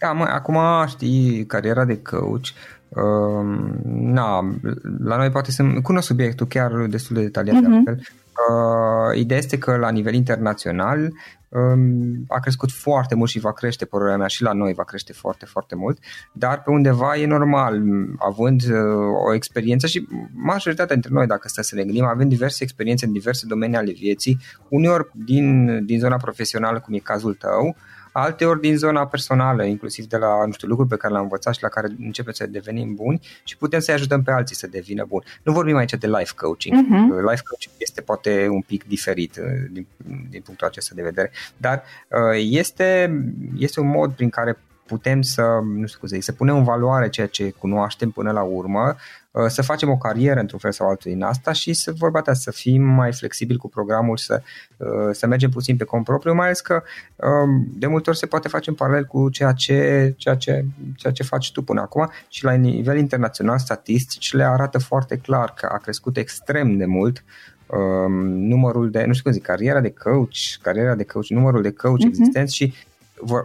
Da, 0.00 0.12
mă, 0.12 0.24
acum 0.24 0.58
știi, 0.86 1.46
cariera 1.46 1.84
de 1.84 2.02
coach, 2.02 2.46
uh, 2.88 3.70
na, 3.84 4.58
la 5.04 5.16
noi 5.16 5.30
poate 5.30 5.50
să 5.50 5.64
cunosc 5.82 6.06
subiectul 6.06 6.46
chiar 6.46 6.86
destul 6.86 7.16
de 7.16 7.22
detaliat 7.22 7.56
uh-huh. 7.56 7.60
de 7.60 7.66
mhm. 7.66 7.76
altfel, 7.76 8.00
Uh, 8.46 9.18
ideea 9.18 9.38
este 9.38 9.58
că 9.58 9.76
la 9.76 9.90
nivel 9.90 10.14
internațional 10.14 11.12
um, 11.48 12.24
a 12.28 12.40
crescut 12.40 12.70
foarte 12.70 13.14
mult 13.14 13.30
și 13.30 13.38
va 13.38 13.52
crește, 13.52 13.84
părerea 13.84 14.16
mea, 14.16 14.26
și 14.26 14.42
la 14.42 14.52
noi 14.52 14.72
va 14.72 14.84
crește 14.84 15.12
foarte, 15.12 15.46
foarte 15.46 15.74
mult, 15.74 15.98
dar 16.32 16.62
pe 16.62 16.70
undeva 16.70 17.16
e 17.16 17.26
normal, 17.26 17.82
având 18.18 18.62
uh, 18.62 18.78
o 19.26 19.34
experiență 19.34 19.86
și 19.86 20.06
majoritatea 20.32 20.94
dintre 20.94 21.12
noi, 21.12 21.26
dacă 21.26 21.48
stă 21.48 21.62
să 21.62 21.74
ne 21.74 21.82
gândim, 21.82 22.04
avem 22.04 22.28
diverse 22.28 22.62
experiențe 22.62 23.06
în 23.06 23.12
diverse 23.12 23.46
domenii 23.46 23.76
ale 23.76 23.92
vieții, 23.92 24.38
uneori 24.68 25.10
din, 25.12 25.84
din 25.84 25.98
zona 25.98 26.16
profesională, 26.16 26.80
cum 26.80 26.94
e 26.94 26.98
cazul 26.98 27.34
tău, 27.34 27.66
uh, 27.66 27.97
alteori 28.12 28.60
din 28.60 28.76
zona 28.76 29.06
personală, 29.06 29.64
inclusiv 29.64 30.04
de 30.04 30.16
la, 30.16 30.46
nu 30.46 30.52
știu, 30.52 30.68
lucruri 30.68 30.90
pe 30.90 30.96
care 30.96 31.12
le-am 31.12 31.24
învățat 31.24 31.54
și 31.54 31.62
la 31.62 31.68
care 31.68 31.88
începem 32.00 32.32
să 32.32 32.46
devenim 32.46 32.94
buni 32.94 33.20
și 33.44 33.56
putem 33.56 33.80
să-i 33.80 33.94
ajutăm 33.94 34.22
pe 34.22 34.30
alții 34.30 34.56
să 34.56 34.66
devină 34.66 35.04
buni. 35.08 35.24
Nu 35.42 35.52
vorbim 35.52 35.76
aici 35.76 35.94
de 35.94 36.06
life 36.06 36.32
coaching. 36.36 36.74
Uh-huh. 36.76 37.30
Life 37.30 37.42
coaching 37.48 37.74
este 37.78 38.00
poate 38.00 38.48
un 38.50 38.60
pic 38.60 38.86
diferit 38.86 39.36
uh, 39.36 39.44
din, 39.70 39.86
din 40.30 40.40
punctul 40.40 40.66
acesta 40.66 40.94
de 40.94 41.02
vedere, 41.02 41.30
dar 41.56 41.82
uh, 42.08 42.38
este, 42.50 43.20
este 43.56 43.80
un 43.80 43.88
mod 43.88 44.12
prin 44.12 44.28
care 44.28 44.58
putem 44.88 45.22
să, 45.22 45.42
nu 45.64 45.86
știu 45.86 45.98
cum 45.98 46.08
să 46.08 46.14
zic, 46.14 46.24
să 46.24 46.32
punem 46.32 46.56
în 46.56 46.64
valoare 46.64 47.08
ceea 47.08 47.26
ce 47.26 47.50
cunoaștem 47.50 48.10
până 48.10 48.30
la 48.30 48.42
urmă, 48.42 48.86
uh, 48.86 48.96
să 49.46 49.62
facem 49.62 49.90
o 49.90 49.96
carieră 49.96 50.40
într-un 50.40 50.58
fel 50.58 50.72
sau 50.72 50.88
altul 50.88 51.10
din 51.10 51.22
asta 51.22 51.52
și 51.52 51.72
să 51.72 51.92
vorba 51.92 52.20
ta, 52.20 52.32
să 52.32 52.50
fim 52.50 52.82
mai 52.82 53.12
flexibili 53.12 53.58
cu 53.58 53.68
programul, 53.68 54.16
să, 54.16 54.42
uh, 54.76 54.88
să 55.12 55.26
mergem 55.26 55.50
puțin 55.50 55.76
pe 55.76 55.84
cont 55.84 56.04
propriu, 56.04 56.34
mai 56.34 56.46
ales 56.46 56.60
că 56.60 56.82
um, 57.16 57.68
de 57.74 57.86
multe 57.86 58.10
ori 58.10 58.18
se 58.18 58.26
poate 58.26 58.48
face 58.48 58.70
în 58.70 58.76
paralel 58.76 59.04
cu 59.04 59.30
ceea 59.30 59.52
ce, 59.52 60.14
ceea 60.16 60.34
ce, 60.34 60.64
ceea 60.96 61.12
ce 61.12 61.22
faci 61.22 61.52
tu 61.52 61.62
până 61.62 61.80
acum 61.80 62.10
și 62.28 62.44
la 62.44 62.52
nivel 62.52 62.98
internațional 62.98 63.58
statisticile 63.58 64.44
arată 64.44 64.78
foarte 64.78 65.16
clar 65.16 65.54
că 65.56 65.68
a 65.72 65.76
crescut 65.76 66.16
extrem 66.16 66.76
de 66.76 66.86
mult 66.86 67.24
um, 67.66 68.12
numărul 68.26 68.90
de, 68.90 69.04
nu 69.04 69.12
știu 69.12 69.22
cum 69.22 69.32
zic, 69.32 69.42
cariera 69.42 69.80
de 69.80 69.92
coach, 69.92 70.36
cariera 70.62 70.94
de 70.94 71.04
coach, 71.04 71.28
numărul 71.28 71.62
de 71.62 71.72
coach 71.72 72.00
uh-huh. 72.00 72.08
existenți 72.08 72.54
și 72.54 72.74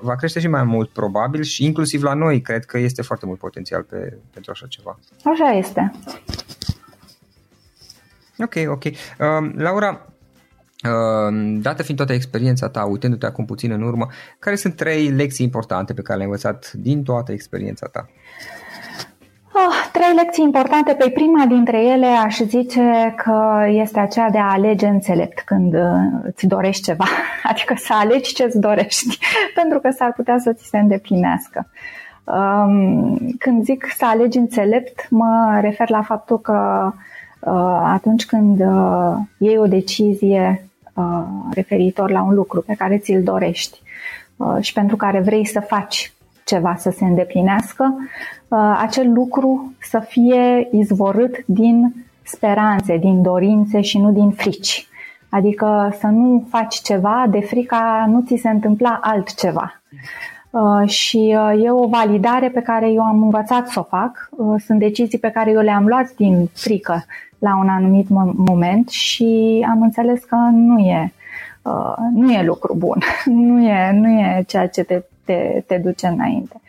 va 0.01 0.15
crește 0.15 0.39
și 0.39 0.47
mai 0.47 0.63
mult 0.63 0.89
probabil 0.89 1.41
și 1.41 1.65
inclusiv 1.65 2.03
la 2.03 2.13
noi 2.13 2.41
cred 2.41 2.65
că 2.65 2.77
este 2.77 3.01
foarte 3.01 3.25
mult 3.25 3.39
potențial 3.39 3.83
pe, 3.83 4.17
pentru 4.33 4.51
așa 4.51 4.65
ceva. 4.67 4.99
Așa 5.23 5.49
este. 5.49 5.91
Ok, 8.37 8.53
ok. 8.67 8.83
Uh, 8.83 9.53
Laura, 9.55 10.05
uh, 10.83 11.59
dată 11.61 11.83
fiind 11.83 11.97
toată 11.97 12.13
experiența 12.13 12.69
ta, 12.69 12.83
uitându-te 12.83 13.25
acum 13.25 13.45
puțin 13.45 13.71
în 13.71 13.81
urmă, 13.81 14.07
care 14.39 14.55
sunt 14.55 14.75
trei 14.75 15.09
lecții 15.09 15.45
importante 15.45 15.93
pe 15.93 16.01
care 16.01 16.17
le-ai 16.17 16.29
învățat 16.29 16.71
din 16.71 17.03
toată 17.03 17.31
experiența 17.31 17.87
ta? 17.87 18.09
Oh, 19.55 19.89
trei 19.91 20.13
lecții 20.15 20.43
importante. 20.43 20.93
Pe 20.93 21.09
prima 21.09 21.45
dintre 21.45 21.85
ele 21.85 22.05
aș 22.05 22.39
zice 22.39 23.13
că 23.17 23.65
este 23.69 23.99
aceea 23.99 24.29
de 24.29 24.37
a 24.37 24.51
alege 24.51 24.87
înțelept 24.87 25.39
când 25.39 25.73
uh, 25.73 25.81
îți 26.23 26.47
dorești 26.47 26.83
ceva. 26.83 27.03
Adică 27.51 27.73
să 27.77 27.93
alegi 27.93 28.33
ce 28.33 28.43
îți 28.43 28.59
dorești, 28.59 29.17
pentru 29.59 29.79
că 29.79 29.89
s-ar 29.89 30.13
putea 30.13 30.37
să 30.37 30.53
ți 30.53 30.67
se 30.67 30.77
îndeplinească. 30.77 31.67
Um, 32.23 33.17
când 33.39 33.63
zic 33.63 33.85
să 33.97 34.05
alegi 34.05 34.37
înțelept, 34.37 35.09
mă 35.09 35.59
refer 35.61 35.89
la 35.89 36.01
faptul 36.01 36.39
că 36.39 36.91
uh, 37.39 37.81
atunci 37.83 38.25
când 38.25 38.59
uh, 38.59 39.15
iei 39.37 39.57
o 39.57 39.67
decizie 39.67 40.67
referitor 41.53 42.11
la 42.11 42.21
un 42.21 42.33
lucru 42.33 42.61
pe 42.61 42.75
care 42.77 42.97
ți-l 42.97 43.23
dorești 43.23 43.81
și 44.59 44.73
pentru 44.73 44.95
care 44.95 45.19
vrei 45.19 45.45
să 45.45 45.59
faci 45.59 46.13
ceva 46.53 46.75
să 46.77 46.89
se 46.89 47.05
îndeplinească, 47.05 47.95
uh, 48.47 48.77
acel 48.81 49.11
lucru 49.11 49.73
să 49.81 49.99
fie 49.99 50.67
izvorât 50.71 51.45
din 51.45 51.93
speranțe, 52.23 52.97
din 52.97 53.21
dorințe 53.21 53.81
și 53.81 53.97
nu 53.99 54.11
din 54.11 54.29
frici. 54.29 54.87
Adică 55.29 55.95
să 55.99 56.07
nu 56.07 56.45
faci 56.49 56.75
ceva 56.75 57.25
de 57.29 57.39
frica 57.39 58.05
nu 58.09 58.21
ți 58.25 58.35
se 58.35 58.49
întâmpla 58.49 58.99
altceva. 59.01 59.81
Uh, 60.49 60.89
și 60.89 61.35
uh, 61.37 61.63
e 61.63 61.71
o 61.71 61.87
validare 61.87 62.49
pe 62.49 62.61
care 62.61 62.91
eu 62.91 63.01
am 63.01 63.21
învățat 63.21 63.67
să 63.67 63.79
o 63.79 63.83
fac. 63.83 64.29
Sunt 64.65 64.79
decizii 64.79 65.19
pe 65.19 65.29
care 65.29 65.51
eu 65.51 65.61
le-am 65.61 65.85
luat 65.87 66.13
din 66.15 66.49
frică 66.53 67.05
la 67.37 67.57
un 67.57 67.69
anumit 67.69 68.07
moment 68.35 68.89
și 68.89 69.65
am 69.69 69.81
înțeles 69.81 70.23
că 70.23 70.35
nu 70.51 70.79
e, 70.79 71.13
nu 72.13 72.31
e 72.31 72.43
lucru 72.43 72.75
bun, 72.77 72.97
nu 73.47 73.61
e, 73.61 73.91
nu 73.91 74.07
e 74.09 74.43
ceea 74.47 74.67
ce 74.67 74.83
te 74.83 75.01
te, 75.25 75.63
te 75.67 75.77
duce 75.77 76.07
înainte. 76.07 76.61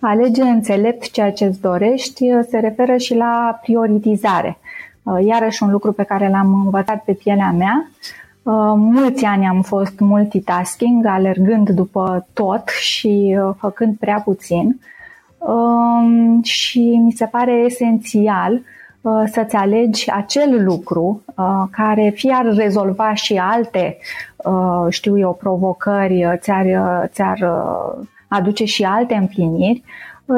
Alege 0.00 0.42
înțelept 0.42 1.10
ceea 1.10 1.32
ce 1.32 1.44
îți 1.44 1.60
dorești 1.60 2.26
se 2.48 2.58
referă 2.58 2.96
și 2.96 3.14
la 3.14 3.58
prioritizare. 3.62 4.58
Uh, 5.02 5.24
iarăși 5.26 5.62
un 5.62 5.70
lucru 5.70 5.92
pe 5.92 6.02
care 6.02 6.28
l-am 6.28 6.54
învățat 6.64 7.04
pe 7.04 7.12
pielea 7.12 7.50
mea 7.50 7.90
mulți 8.76 9.24
ani 9.24 9.46
am 9.46 9.62
fost 9.62 9.98
multitasking, 9.98 11.06
alergând 11.06 11.68
după 11.68 12.26
tot 12.32 12.68
și 12.68 13.38
făcând 13.56 13.96
prea 13.96 14.20
puțin. 14.24 14.80
Um, 15.38 16.42
și 16.42 17.00
mi 17.04 17.12
se 17.12 17.26
pare 17.26 17.52
esențial 17.52 18.60
să-ți 19.26 19.56
alegi 19.56 20.10
acel 20.10 20.64
lucru 20.64 21.22
care 21.70 22.12
fie 22.14 22.32
ar 22.34 22.54
rezolva 22.54 23.14
și 23.14 23.36
alte, 23.36 23.98
știu 24.88 25.18
eu, 25.18 25.34
provocări, 25.34 26.38
ți-ar, 26.40 26.66
ți-ar 27.06 27.38
aduce 28.28 28.64
și 28.64 28.84
alte 28.84 29.14
împliniri, 29.14 29.82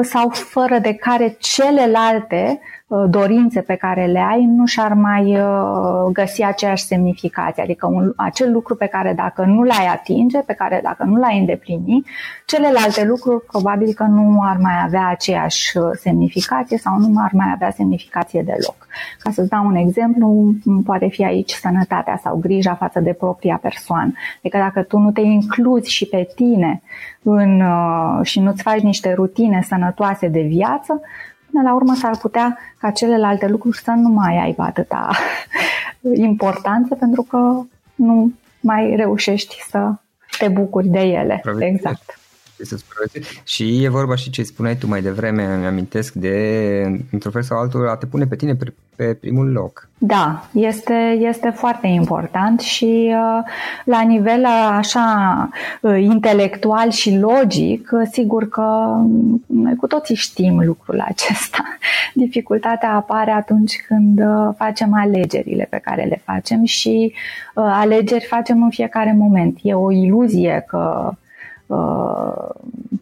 sau 0.01 0.29
fără 0.29 0.77
de 0.77 0.93
care 0.93 1.35
celelalte 1.39 2.59
Uh, 2.59 2.82
dorințe 3.09 3.61
pe 3.61 3.75
care 3.75 4.05
le 4.05 4.19
ai 4.19 4.45
nu 4.45 4.65
și-ar 4.65 4.93
mai 4.93 5.39
uh, 5.39 6.11
găsi 6.11 6.43
aceeași 6.43 6.83
semnificație. 6.83 7.63
Adică 7.63 7.87
un, 7.87 8.13
acel 8.15 8.51
lucru 8.51 8.75
pe 8.75 8.85
care 8.85 9.13
dacă 9.13 9.43
nu 9.45 9.63
l-ai 9.63 9.87
atinge, 9.93 10.39
pe 10.39 10.53
care 10.53 10.79
dacă 10.83 11.03
nu 11.03 11.15
l-ai 11.15 11.39
îndeplini, 11.39 12.05
celelalte 12.45 13.05
lucruri 13.05 13.45
probabil 13.45 13.93
că 13.93 14.03
nu 14.03 14.39
ar 14.41 14.57
mai 14.61 14.73
avea 14.85 15.07
aceeași 15.07 15.77
uh, 15.77 15.83
semnificație 15.93 16.77
sau 16.77 16.97
nu 16.97 17.13
ar 17.23 17.31
mai 17.33 17.47
avea 17.53 17.69
semnificație 17.69 18.41
deloc. 18.41 18.87
Ca 19.19 19.31
să-ți 19.31 19.49
dau 19.49 19.65
un 19.65 19.75
exemplu, 19.75 20.53
poate 20.85 21.07
fi 21.07 21.25
aici 21.25 21.51
sănătatea 21.51 22.19
sau 22.23 22.37
grija 22.37 22.75
față 22.75 22.99
de 22.99 23.13
propria 23.13 23.59
persoană. 23.61 24.11
Adică 24.37 24.57
dacă 24.57 24.83
tu 24.83 24.97
nu 24.97 25.11
te 25.11 25.21
incluzi 25.21 25.91
și 25.91 26.05
pe 26.05 26.27
tine 26.35 26.81
în, 27.23 27.63
și 28.21 28.39
nu-ți 28.39 28.61
faci 28.61 28.81
niște 28.81 29.13
rutine 29.13 29.61
sănătoase 29.61 30.27
de 30.27 30.41
viață, 30.41 31.01
până 31.53 31.69
la 31.69 31.75
urmă 31.75 31.93
s-ar 31.93 32.17
putea 32.17 32.57
ca 32.79 32.91
celelalte 32.91 33.47
lucruri 33.47 33.77
să 33.77 33.91
nu 33.91 34.09
mai 34.09 34.37
aibă 34.37 34.61
atâta 34.63 35.09
importanță 36.29 36.95
pentru 36.95 37.21
că 37.21 37.61
nu 37.95 38.31
mai 38.59 38.95
reușești 38.95 39.63
să 39.69 39.91
te 40.37 40.47
bucuri 40.47 40.87
de 40.87 40.99
ele. 40.99 41.41
Exact 41.59 42.17
să 42.65 42.79
Și 43.43 43.83
e 43.83 43.89
vorba 43.89 44.15
și 44.15 44.29
ce 44.29 44.43
spuneai 44.43 44.77
tu 44.77 44.87
mai 44.87 45.01
devreme, 45.01 45.45
îmi 45.45 45.65
amintesc 45.65 46.13
de, 46.13 47.05
într-un 47.11 47.31
fel 47.31 47.41
sau 47.41 47.57
altul, 47.57 47.89
a 47.89 47.95
te 47.95 48.05
pune 48.05 48.25
pe 48.25 48.35
tine 48.35 48.55
pe, 48.55 48.73
pe 48.95 49.13
primul 49.13 49.51
loc. 49.51 49.89
Da, 49.97 50.47
este, 50.53 51.17
este 51.19 51.49
foarte 51.49 51.87
important 51.87 52.59
și 52.59 53.15
uh, 53.15 53.45
la 53.85 54.01
nivel 54.01 54.41
uh, 54.41 54.69
așa 54.71 55.49
uh, 55.81 56.01
intelectual 56.01 56.89
și 56.89 57.17
logic, 57.17 57.89
sigur 58.11 58.49
că 58.49 58.95
noi 59.45 59.75
cu 59.75 59.87
toții 59.87 60.15
știm 60.15 60.59
lucrul 60.65 60.99
acesta. 60.99 61.63
Dificultatea 62.13 62.93
apare 62.93 63.31
atunci 63.31 63.83
când 63.87 64.21
facem 64.57 64.93
alegerile 64.93 65.67
pe 65.69 65.77
care 65.83 66.03
le 66.03 66.21
facem 66.25 66.63
și 66.63 67.13
alegeri 67.53 68.25
facem 68.25 68.63
în 68.63 68.69
fiecare 68.69 69.15
moment. 69.17 69.57
E 69.61 69.73
o 69.73 69.91
iluzie 69.91 70.65
că 70.67 71.13
Uh, 71.73 72.49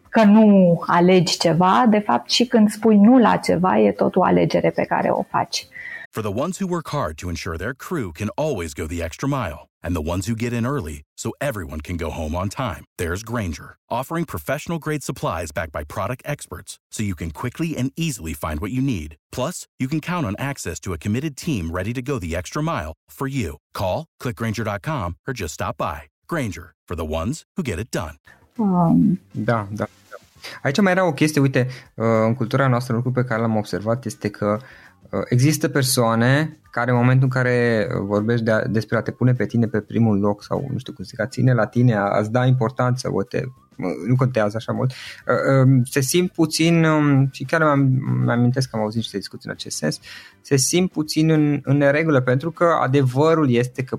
că 0.08 0.24
nu 0.24 0.82
alegi 0.86 1.38
ceva, 1.38 1.86
de 1.88 1.98
fapt 1.98 2.30
și 2.30 2.44
când 2.46 2.70
spui 2.70 2.96
nu 2.96 3.18
la 3.18 3.36
ceva, 3.36 3.78
e 3.78 3.92
tot 3.92 4.16
o 4.16 4.22
alegere 4.22 4.70
pe 4.70 4.84
care 4.84 5.08
o 5.10 5.22
faci. 5.30 5.66
For 6.10 6.20
the 6.20 6.40
ones 6.44 6.58
who 6.58 6.66
work 6.66 6.88
hard 6.90 7.16
to 7.16 7.30
ensure 7.30 7.56
their 7.56 7.72
crew 7.72 8.12
can 8.12 8.28
always 8.36 8.74
go 8.74 8.86
the 8.86 9.02
extra 9.02 9.26
mile, 9.26 9.60
and 9.82 9.96
the 9.96 10.08
ones 10.12 10.26
who 10.26 10.34
get 10.36 10.52
in 10.52 10.66
early 10.66 11.00
so 11.16 11.32
everyone 11.40 11.80
can 11.80 11.96
go 11.96 12.10
home 12.10 12.34
on 12.34 12.50
time, 12.50 12.84
there's 12.98 13.22
Granger, 13.22 13.76
offering 13.88 14.26
professional 14.26 14.78
grade 14.78 15.02
supplies 15.02 15.52
backed 15.52 15.72
by 15.72 15.84
product 15.84 16.22
experts 16.26 16.78
so 16.94 17.02
you 17.02 17.14
can 17.14 17.30
quickly 17.30 17.78
and 17.78 17.92
easily 17.96 18.34
find 18.34 18.60
what 18.60 18.72
you 18.76 18.82
need. 18.82 19.16
Plus, 19.36 19.66
you 19.80 19.88
can 19.88 20.00
count 20.00 20.26
on 20.26 20.36
access 20.38 20.78
to 20.80 20.92
a 20.92 20.98
committed 20.98 21.34
team 21.34 21.70
ready 21.70 21.94
to 21.94 22.02
go 22.02 22.18
the 22.18 22.36
extra 22.36 22.62
mile 22.62 22.92
for 23.08 23.26
you. 23.26 23.56
Call, 23.72 24.04
clickgranger.com, 24.20 25.16
or 25.26 25.32
just 25.32 25.54
stop 25.54 25.78
by. 25.78 26.02
Granger, 26.26 26.74
for 26.86 26.94
the 26.94 27.10
ones 27.20 27.44
who 27.56 27.62
get 27.62 27.78
it 27.78 27.90
done. 27.90 28.16
Um... 28.56 29.20
Da, 29.30 29.68
da. 29.70 29.86
Aici 30.62 30.80
mai 30.80 30.92
era 30.92 31.06
o 31.06 31.12
chestie, 31.12 31.40
uite, 31.40 31.66
uh, 31.94 32.06
în 32.26 32.34
cultura 32.34 32.68
noastră, 32.68 32.94
lucru 32.94 33.10
pe 33.10 33.24
care 33.24 33.40
l-am 33.40 33.56
observat 33.56 34.04
este 34.04 34.28
că 34.28 34.58
uh, 35.10 35.20
există 35.28 35.68
persoane 35.68 36.56
care 36.70 36.90
în 36.90 36.96
momentul 36.96 37.24
în 37.24 37.42
care 37.42 37.88
vorbești 38.00 38.44
de 38.44 38.50
a, 38.50 38.66
despre 38.66 38.96
a 38.96 39.02
te 39.02 39.10
pune 39.10 39.32
pe 39.32 39.46
tine 39.46 39.66
pe 39.66 39.80
primul 39.80 40.18
loc 40.18 40.44
sau 40.44 40.68
nu 40.72 40.78
știu 40.78 40.92
cum 40.92 41.04
zic, 41.04 41.20
a 41.20 41.26
ține 41.26 41.54
la 41.54 41.66
tine, 41.66 41.94
a, 41.94 42.00
a-ți 42.00 42.30
da 42.30 42.46
importanță, 42.46 43.08
uite, 43.12 43.52
nu 44.06 44.16
contează 44.16 44.56
așa 44.56 44.72
mult, 44.72 44.90
uh, 44.90 45.64
um, 45.64 45.84
se 45.84 46.00
simt 46.00 46.30
puțin, 46.30 46.84
um, 46.84 47.28
și 47.32 47.44
chiar 47.44 47.60
mi-am, 47.60 48.28
amintesc 48.28 48.70
că 48.70 48.76
am 48.76 48.82
auzit 48.82 48.98
niște 49.00 49.16
discuții 49.16 49.48
în 49.48 49.54
acest 49.54 49.76
sens, 49.76 50.00
se 50.40 50.56
simt 50.56 50.90
puțin 50.90 51.30
în, 51.30 51.60
în 51.64 51.76
neregulă 51.76 52.20
pentru 52.20 52.50
că 52.50 52.64
adevărul 52.82 53.50
este 53.50 53.82
că 53.82 53.98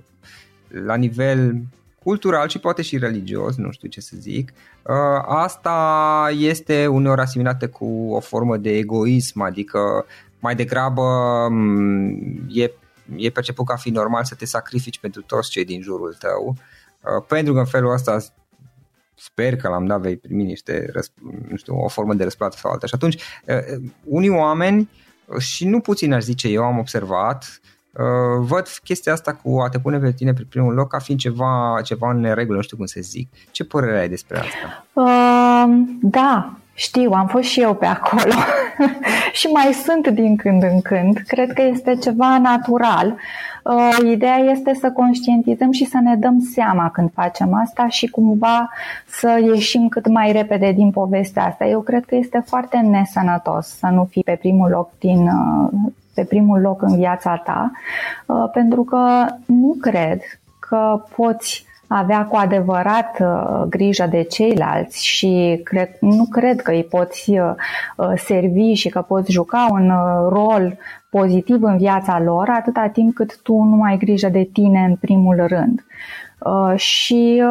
la 0.85 0.95
nivel 0.95 1.61
cultural 2.03 2.47
și 2.47 2.59
poate 2.59 2.81
și 2.81 2.97
religios, 2.97 3.55
nu 3.55 3.71
știu 3.71 3.87
ce 3.87 4.01
să 4.01 4.15
zic. 4.19 4.53
Uh, 4.81 5.23
asta 5.25 6.29
este 6.37 6.87
uneori 6.87 7.21
asimilată 7.21 7.69
cu 7.69 7.85
o 8.11 8.19
formă 8.19 8.57
de 8.57 8.77
egoism, 8.77 9.41
adică 9.41 10.05
mai 10.39 10.55
degrabă 10.55 11.01
mm, 11.49 12.47
e, 12.49 12.71
e 13.15 13.29
perceput 13.29 13.65
ca 13.65 13.75
fi 13.75 13.89
normal 13.89 14.23
să 14.23 14.35
te 14.35 14.45
sacrifici 14.45 14.99
pentru 14.99 15.21
toți 15.21 15.49
cei 15.49 15.65
din 15.65 15.81
jurul 15.81 16.15
tău, 16.19 16.55
uh, 16.57 17.25
pentru 17.27 17.53
că 17.53 17.59
în 17.59 17.65
felul 17.65 17.93
ăsta 17.93 18.17
sper 19.15 19.55
că 19.55 19.67
l-am 19.67 19.85
dat 19.85 20.01
vei 20.01 20.17
primi 20.17 20.43
niște, 20.43 20.91
nu 21.47 21.55
știu, 21.55 21.75
o 21.75 21.87
formă 21.87 22.13
de 22.13 22.23
răsplată 22.23 22.57
sau 22.57 22.71
alta. 22.71 22.87
Și 22.87 22.95
atunci, 22.95 23.15
uh, 23.47 23.81
unii 24.03 24.29
oameni, 24.29 24.89
și 25.39 25.65
nu 25.65 25.79
puțin 25.79 26.13
aș 26.13 26.23
zice 26.23 26.47
eu, 26.47 26.63
am 26.63 26.77
observat, 26.77 27.61
Uh, 27.63 27.82
văd 28.39 28.67
chestia 28.83 29.13
asta 29.13 29.33
cu 29.33 29.59
a 29.59 29.69
te 29.69 29.79
pune 29.79 29.97
pe 29.97 30.11
tine 30.11 30.33
pe 30.33 30.45
primul 30.49 30.73
loc 30.73 30.87
ca 30.87 30.99
fiind 30.99 31.19
ceva, 31.19 31.79
ceva 31.83 32.11
în 32.11 32.19
neregulă, 32.19 32.55
nu 32.55 32.63
știu 32.63 32.77
cum 32.77 32.85
să 32.85 32.99
zic. 33.01 33.29
Ce 33.51 33.63
părere 33.63 33.99
ai 33.99 34.09
despre 34.09 34.37
asta? 34.37 34.85
Uh, 34.93 35.83
da, 36.01 36.53
știu, 36.73 37.11
am 37.11 37.27
fost 37.27 37.43
și 37.43 37.61
eu 37.61 37.75
pe 37.75 37.85
acolo 37.85 38.33
și 39.39 39.47
mai 39.47 39.73
sunt 39.73 40.07
din 40.07 40.35
când 40.35 40.63
în 40.63 40.81
când. 40.81 41.17
Cred 41.27 41.53
că 41.53 41.61
este 41.61 41.95
ceva 41.95 42.37
natural. 42.37 43.15
Uh, 43.63 44.11
ideea 44.11 44.37
este 44.37 44.73
să 44.73 44.91
conștientizăm 44.91 45.71
și 45.71 45.85
să 45.85 45.97
ne 46.03 46.15
dăm 46.15 46.39
seama 46.53 46.89
când 46.89 47.11
facem 47.13 47.53
asta 47.53 47.87
și 47.87 48.07
cumva 48.07 48.69
să 49.07 49.41
ieșim 49.53 49.87
cât 49.87 50.07
mai 50.07 50.31
repede 50.31 50.71
din 50.71 50.91
povestea 50.91 51.45
asta. 51.45 51.65
Eu 51.65 51.81
cred 51.81 52.05
că 52.05 52.15
este 52.15 52.43
foarte 52.45 52.77
nesănătos 52.77 53.67
să 53.67 53.87
nu 53.87 54.07
fii 54.11 54.23
pe 54.23 54.37
primul 54.39 54.69
loc 54.69 54.89
din, 54.99 55.27
uh, 55.27 55.91
pe 56.13 56.23
primul 56.23 56.61
loc 56.61 56.81
în 56.81 56.95
viața 56.95 57.41
ta, 57.45 57.71
uh, 58.25 58.49
pentru 58.53 58.83
că 58.83 59.25
nu 59.45 59.75
cred 59.81 60.19
că 60.59 61.03
poți 61.15 61.65
avea 61.87 62.25
cu 62.25 62.35
adevărat 62.35 63.19
uh, 63.19 63.61
grijă 63.69 64.07
de 64.09 64.21
ceilalți 64.21 65.05
și 65.05 65.61
cred, 65.63 65.89
nu 65.99 66.25
cred 66.29 66.61
că 66.61 66.71
îi 66.71 66.83
poți 66.83 67.31
uh, 67.31 67.53
servi 68.15 68.73
și 68.73 68.89
că 68.89 69.01
poți 69.01 69.31
juca 69.31 69.67
un 69.71 69.91
rol 70.29 70.77
pozitiv 71.09 71.63
în 71.63 71.77
viața 71.77 72.19
lor 72.19 72.49
atâta 72.49 72.87
timp 72.87 73.13
cât 73.13 73.41
tu 73.41 73.61
nu 73.61 73.81
ai 73.81 73.97
grijă 73.97 74.29
de 74.29 74.49
tine 74.53 74.85
în 74.89 74.95
primul 74.95 75.45
rând. 75.47 75.85
Și 76.75 77.43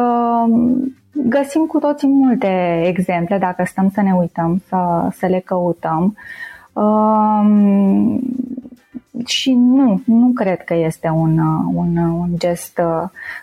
găsim 1.11 1.65
cu 1.65 1.79
toții 1.79 2.07
multe 2.07 2.81
exemple 2.85 3.37
dacă 3.37 3.63
stăm 3.65 3.89
să 3.93 4.01
ne 4.01 4.13
uităm, 4.13 4.61
să, 4.67 5.07
să 5.11 5.25
le 5.25 5.39
căutăm 5.39 6.15
și 9.25 9.51
nu, 9.53 10.01
nu 10.05 10.31
cred 10.33 10.63
că 10.63 10.73
este 10.73 11.09
un, 11.09 11.39
un, 11.73 11.97
un 11.97 12.29
gest 12.37 12.81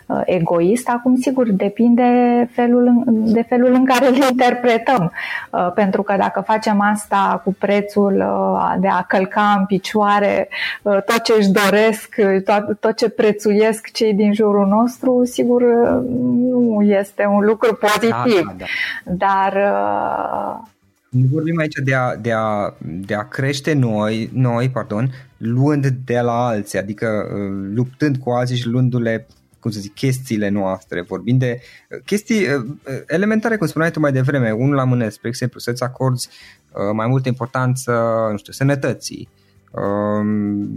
uh, 0.05 0.21
egoist. 0.25 0.89
Acum, 0.89 1.15
sigur, 1.15 1.51
depinde 1.51 2.03
felul, 2.51 3.03
de 3.07 3.41
felul 3.41 3.73
în 3.73 3.85
care 3.85 4.07
îl 4.07 4.15
interpretăm. 4.15 5.11
Uh, 5.51 5.71
pentru 5.75 6.01
că 6.01 6.15
dacă 6.17 6.41
facem 6.41 6.81
asta 6.81 7.41
cu 7.43 7.55
prețul 7.59 8.15
uh, 8.15 8.73
de 8.79 8.87
a 8.87 9.01
călca 9.01 9.55
în 9.57 9.65
picioare 9.65 10.49
uh, 10.81 11.03
tot 11.03 11.21
ce 11.21 11.33
își 11.37 11.49
doresc, 11.49 12.15
tot, 12.45 12.79
tot 12.79 12.97
ce 12.97 13.09
prețuiesc 13.09 13.91
cei 13.91 14.13
din 14.13 14.33
jurul 14.33 14.67
nostru, 14.67 15.25
sigur, 15.25 15.61
uh, 15.61 16.03
nu 16.39 16.81
este 16.81 17.25
un 17.25 17.45
lucru 17.45 17.75
pozitiv. 17.75 18.45
Da, 18.45 18.53
da, 18.57 18.65
da. 19.05 19.25
Dar 19.25 19.53
uh, 19.53 20.69
nu 21.11 21.27
vorbim 21.31 21.57
aici 21.59 21.75
de 21.83 21.95
a, 21.95 22.15
de 22.15 22.31
a, 22.31 22.73
de 22.79 23.13
a 23.13 23.27
crește 23.27 23.73
noi, 23.73 24.29
noi 24.33 24.69
pardon, 24.69 25.11
luând 25.37 25.87
de 25.87 26.19
la 26.19 26.45
alții, 26.45 26.79
adică 26.79 27.07
uh, 27.07 27.69
luptând 27.73 28.17
cu 28.17 28.29
alții 28.29 28.57
și 28.57 28.67
luându-le 28.67 29.27
cum 29.59 29.71
să 29.71 29.79
zic, 29.79 29.93
chestiile 29.93 30.49
noastre, 30.49 31.01
vorbind 31.01 31.39
de 31.39 31.61
uh, 31.89 31.99
chestii 32.05 32.47
uh, 32.47 32.65
elementare, 33.07 33.57
cum 33.57 33.67
spuneai 33.67 33.91
tu 33.91 33.99
mai 33.99 34.11
devreme, 34.11 34.51
unul 34.51 34.75
la 34.75 34.83
mână, 34.83 35.09
spre 35.09 35.27
exemplu, 35.27 35.59
să-ți 35.59 35.83
acorzi 35.83 36.29
mai 36.93 37.07
multă 37.07 37.27
importanță, 37.27 37.91
nu 38.31 38.37
știu, 38.37 38.53
sănătății, 38.53 39.29
Um, 39.29 39.40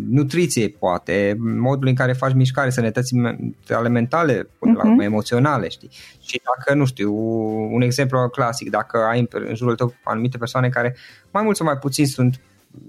nutriției 0.09 0.68
poate, 0.68 1.37
modul 1.38 1.88
în 1.88 1.94
care 1.94 2.12
faci 2.12 2.35
mișcare, 2.35 2.70
sănătății 2.70 3.37
ale 3.68 3.88
mentale, 3.88 4.48
până 4.59 4.72
uh-huh. 4.72 4.76
la 4.76 4.83
mhm. 4.83 4.90
urmă 4.90 5.02
emoționale, 5.02 5.68
știi? 5.68 5.90
Și 6.20 6.40
dacă, 6.44 6.78
nu 6.78 6.85
știu, 6.85 7.14
un 7.74 7.80
exemplu 7.80 8.28
clasic, 8.28 8.70
dacă 8.70 8.98
ai 8.98 9.28
în 9.30 9.54
jurul 9.54 9.74
tău 9.74 9.94
anumite 10.04 10.38
persoane 10.38 10.68
care 10.68 10.96
mai 11.30 11.42
mult 11.42 11.57
sau 11.57 11.66
mai 11.66 11.78
puțin 11.78 12.07
sunt 12.07 12.40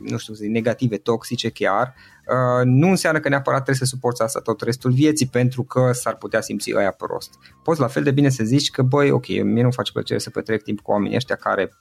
nu 0.01 0.17
știu, 0.17 0.33
negative, 0.39 0.97
toxice 0.97 1.49
chiar, 1.49 1.93
uh, 2.27 2.65
nu 2.65 2.89
înseamnă 2.89 3.19
că 3.19 3.29
neapărat 3.29 3.63
trebuie 3.63 3.87
să 3.87 3.95
suporți 3.95 4.21
asta 4.21 4.39
tot 4.39 4.61
restul 4.61 4.91
vieții 4.91 5.27
pentru 5.27 5.63
că 5.63 5.91
s-ar 5.91 6.15
putea 6.15 6.41
simți 6.41 6.75
aia 6.75 6.91
prost. 6.91 7.33
Poți 7.63 7.79
la 7.79 7.87
fel 7.87 8.03
de 8.03 8.11
bine 8.11 8.29
să 8.29 8.43
zici 8.43 8.69
că, 8.69 8.81
băi, 8.81 9.11
ok, 9.11 9.27
mie 9.27 9.61
nu-mi 9.61 9.73
face 9.73 9.91
plăcere 9.91 10.19
să 10.19 10.29
petrec 10.29 10.63
timp 10.63 10.79
cu 10.79 10.91
oamenii 10.91 11.15
ăștia 11.15 11.35
care 11.35 11.71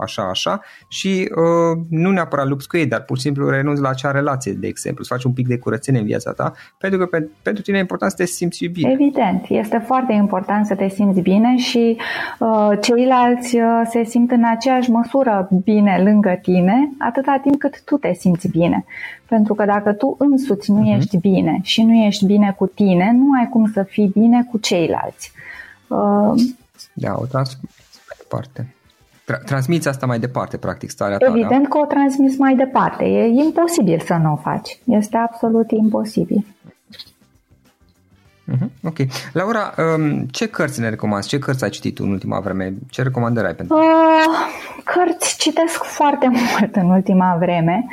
așa, 0.00 0.22
așa 0.22 0.60
și 0.88 1.30
uh, 1.34 1.84
nu 1.90 2.10
neapărat 2.10 2.46
lupți 2.46 2.68
cu 2.68 2.76
ei, 2.76 2.86
dar 2.86 3.00
pur 3.00 3.16
și 3.16 3.22
simplu 3.22 3.48
renunți 3.48 3.80
la 3.80 3.88
acea 3.88 4.10
relație, 4.10 4.52
de 4.52 4.66
exemplu, 4.66 5.04
să 5.04 5.12
faci 5.14 5.24
un 5.24 5.32
pic 5.32 5.46
de 5.46 5.58
curățenie 5.58 6.00
în 6.00 6.06
viața 6.06 6.32
ta, 6.32 6.52
pentru 6.78 6.98
că 6.98 7.06
pe, 7.06 7.28
pentru 7.42 7.62
tine 7.62 7.76
e 7.76 7.80
important 7.80 8.10
să 8.10 8.16
te 8.16 8.24
simți 8.24 8.64
bine. 8.64 8.92
Evident, 8.92 9.44
este 9.48 9.82
foarte 9.86 10.12
important 10.12 10.66
să 10.66 10.74
te 10.74 10.88
simți 10.88 11.20
bine 11.20 11.56
și 11.56 11.96
uh, 12.38 12.70
ceilalți 12.80 13.56
uh, 13.56 13.62
se 13.90 14.04
simt 14.04 14.30
în 14.30 14.44
aceeași 14.44 14.90
măsură 14.90 15.48
bine 15.64 16.02
lângă 16.04 16.38
tine, 16.42 16.90
atâta 16.98 17.38
timp 17.42 17.58
cât 17.58 17.84
tu 17.84 17.96
te 17.96 18.12
simți 18.12 18.48
bine. 18.48 18.84
Pentru 19.28 19.54
că 19.54 19.64
dacă 19.64 19.92
tu 19.92 20.16
însuți 20.18 20.70
nu 20.70 20.82
uh-huh. 20.82 20.96
ești 20.96 21.16
bine 21.16 21.58
și 21.62 21.82
nu 21.82 21.92
ești 21.92 22.24
bine 22.24 22.54
cu 22.58 22.66
tine, 22.66 23.12
nu 23.14 23.32
ai 23.38 23.48
cum 23.48 23.70
să 23.72 23.82
fii 23.82 24.10
bine 24.14 24.46
cu 24.50 24.58
ceilalți. 24.58 25.32
Uh, 25.86 26.32
da, 26.92 27.14
o 27.18 27.26
transmit 27.26 27.70
mai 28.08 28.16
departe. 28.18 28.74
Tra- 29.30 29.44
transmiți 29.44 29.88
asta 29.88 30.06
mai 30.06 30.18
departe, 30.18 30.56
practic, 30.56 30.90
starea 30.90 31.16
ta. 31.16 31.26
Evident 31.28 31.62
da? 31.62 31.68
că 31.68 31.78
o 31.78 31.84
transmiți 31.84 32.38
mai 32.38 32.54
departe. 32.54 33.04
E 33.04 33.24
imposibil 33.26 34.00
să 34.06 34.14
nu 34.22 34.32
o 34.32 34.36
faci. 34.36 34.78
Este 34.84 35.16
absolut 35.16 35.70
imposibil. 35.70 36.44
Uh-huh, 38.50 38.68
ok. 38.84 38.96
Laura, 39.32 39.74
um, 39.96 40.26
ce 40.30 40.48
cărți 40.48 40.80
ne 40.80 40.88
recomanzi? 40.88 41.28
Ce 41.28 41.38
cărți 41.38 41.64
ai 41.64 41.70
citit 41.70 41.98
în 41.98 42.10
ultima 42.10 42.40
vreme? 42.40 42.74
Ce 42.90 43.02
recomandări 43.02 43.46
ai 43.46 43.54
pentru? 43.54 43.76
Uh, 43.76 43.82
cărți 44.84 45.36
citesc 45.38 45.82
foarte 45.82 46.28
mult 46.36 46.76
în 46.76 46.90
ultima 46.90 47.36
vreme. 47.38 47.86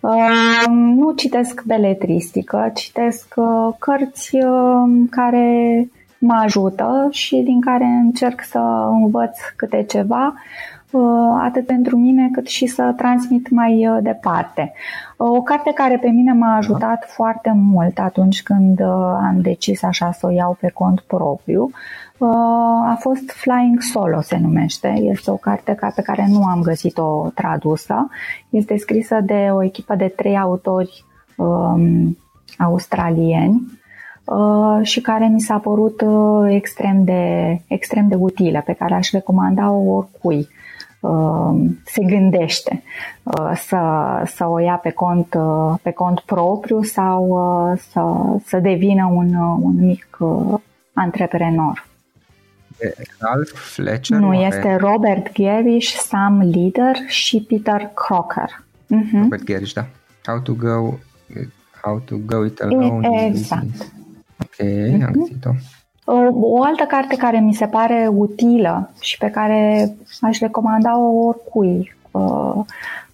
Uh, 0.00 0.64
nu 0.68 1.12
citesc 1.12 1.62
beletristică, 1.62 2.70
citesc 2.74 3.34
uh, 3.36 3.74
cărți 3.78 4.36
uh, 4.36 5.06
care 5.10 5.88
mă 6.18 6.34
ajută 6.44 7.08
și 7.10 7.36
din 7.36 7.60
care 7.60 7.84
încerc 7.84 8.44
să 8.44 8.58
învăț 8.90 9.38
câte 9.56 9.84
ceva. 9.88 10.26
Uh, 10.26 10.73
atât 11.40 11.66
pentru 11.66 11.96
mine 11.96 12.28
cât 12.32 12.46
și 12.46 12.66
să 12.66 12.92
transmit 12.96 13.50
mai 13.50 13.88
uh, 13.88 13.98
departe. 14.02 14.72
Uh, 15.16 15.28
o 15.30 15.42
carte 15.42 15.72
care 15.74 15.98
pe 15.98 16.08
mine 16.08 16.32
m-a 16.32 16.56
ajutat 16.56 17.04
foarte 17.06 17.52
mult 17.54 17.98
atunci 17.98 18.42
când 18.42 18.80
am 19.20 19.38
decis 19.40 19.82
așa 19.82 20.12
să 20.12 20.26
o 20.26 20.30
iau 20.30 20.56
pe 20.60 20.70
cont 20.70 21.00
propriu 21.00 21.70
a 22.86 22.96
fost 22.98 23.30
Flying 23.30 23.80
Solo 23.80 24.20
se 24.20 24.38
numește. 24.38 24.88
Este 24.88 25.30
o 25.30 25.36
carte 25.36 25.78
pe 25.94 26.02
care 26.02 26.26
nu 26.28 26.44
am 26.44 26.60
găsit-o 26.60 27.28
tradusă. 27.34 28.08
Este 28.50 28.76
scrisă 28.76 29.20
de 29.20 29.48
o 29.50 29.62
echipă 29.62 29.94
de 29.94 30.12
trei 30.16 30.38
autori 30.38 31.04
um, 31.36 32.18
australieni 32.58 33.62
uh, 34.24 34.78
și 34.82 35.00
care 35.00 35.26
mi 35.26 35.40
s-a 35.40 35.58
părut 35.58 36.00
uh, 36.00 36.54
extrem, 36.54 37.04
de, 37.04 37.60
extrem 37.66 38.08
de 38.08 38.14
utilă, 38.14 38.62
pe 38.64 38.72
care 38.72 38.94
aș 38.94 39.10
recomanda-o 39.10 39.94
oricui. 39.94 40.48
Um, 41.04 41.78
se 41.84 42.04
gândește 42.04 42.82
uh, 43.22 43.52
să, 43.66 43.78
să 44.26 44.46
o 44.46 44.58
ia 44.58 44.74
pe 44.76 44.90
cont, 44.90 45.34
uh, 45.34 45.74
pe 45.82 45.90
cont 45.90 46.20
propriu 46.20 46.82
sau 46.82 47.28
uh, 47.28 47.78
să, 47.90 48.00
să 48.46 48.58
devină 48.58 49.10
un, 49.12 49.34
un 49.60 49.74
mic 49.86 50.18
antreprenor. 50.92 51.86
Ralph 53.18 53.52
Fletcher? 53.52 54.18
Nu, 54.18 54.26
oare? 54.26 54.38
este 54.38 54.76
Robert 54.76 55.32
Gerish, 55.32 55.92
Sam 55.92 56.38
Leader 56.38 56.96
și 57.06 57.46
Peter 57.48 57.90
Crocker. 57.94 58.64
Uh-huh. 58.84 59.22
Robert 59.22 59.44
Gerish, 59.44 59.72
da. 59.72 59.86
How 60.26 60.38
to 60.38 60.52
go, 60.52 60.98
how 61.82 61.98
to 61.98 62.16
go 62.16 62.44
it 62.44 62.60
alone. 62.60 63.26
Exact. 63.26 63.92
Ok, 64.42 64.66
uh-huh. 64.66 65.04
am 65.04 65.12
găsit-o. 65.12 65.50
O 66.04 66.62
altă 66.62 66.84
carte 66.84 67.16
care 67.16 67.40
mi 67.40 67.54
se 67.54 67.66
pare 67.66 68.08
utilă 68.12 68.90
și 69.00 69.18
pe 69.18 69.30
care 69.30 69.94
aș 70.20 70.38
recomanda-o 70.38 71.26
oricui 71.26 71.96
uh, 72.10 72.64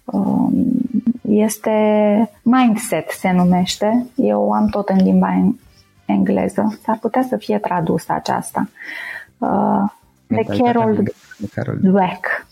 um, 0.05 0.53
este 1.21 1.71
Mindset 2.41 3.09
se 3.09 3.31
numește. 3.31 4.05
Eu 4.15 4.51
am 4.51 4.67
tot 4.67 4.89
în 4.89 5.03
limba 5.03 5.53
engleză. 6.05 6.79
S-ar 6.83 6.97
putea 7.01 7.25
să 7.29 7.37
fie 7.37 7.57
tradusă 7.57 8.13
aceasta. 8.13 8.69
Uh, 9.37 9.83
de 10.27 10.43
Carol 10.57 11.03
Dweck. 11.81 12.45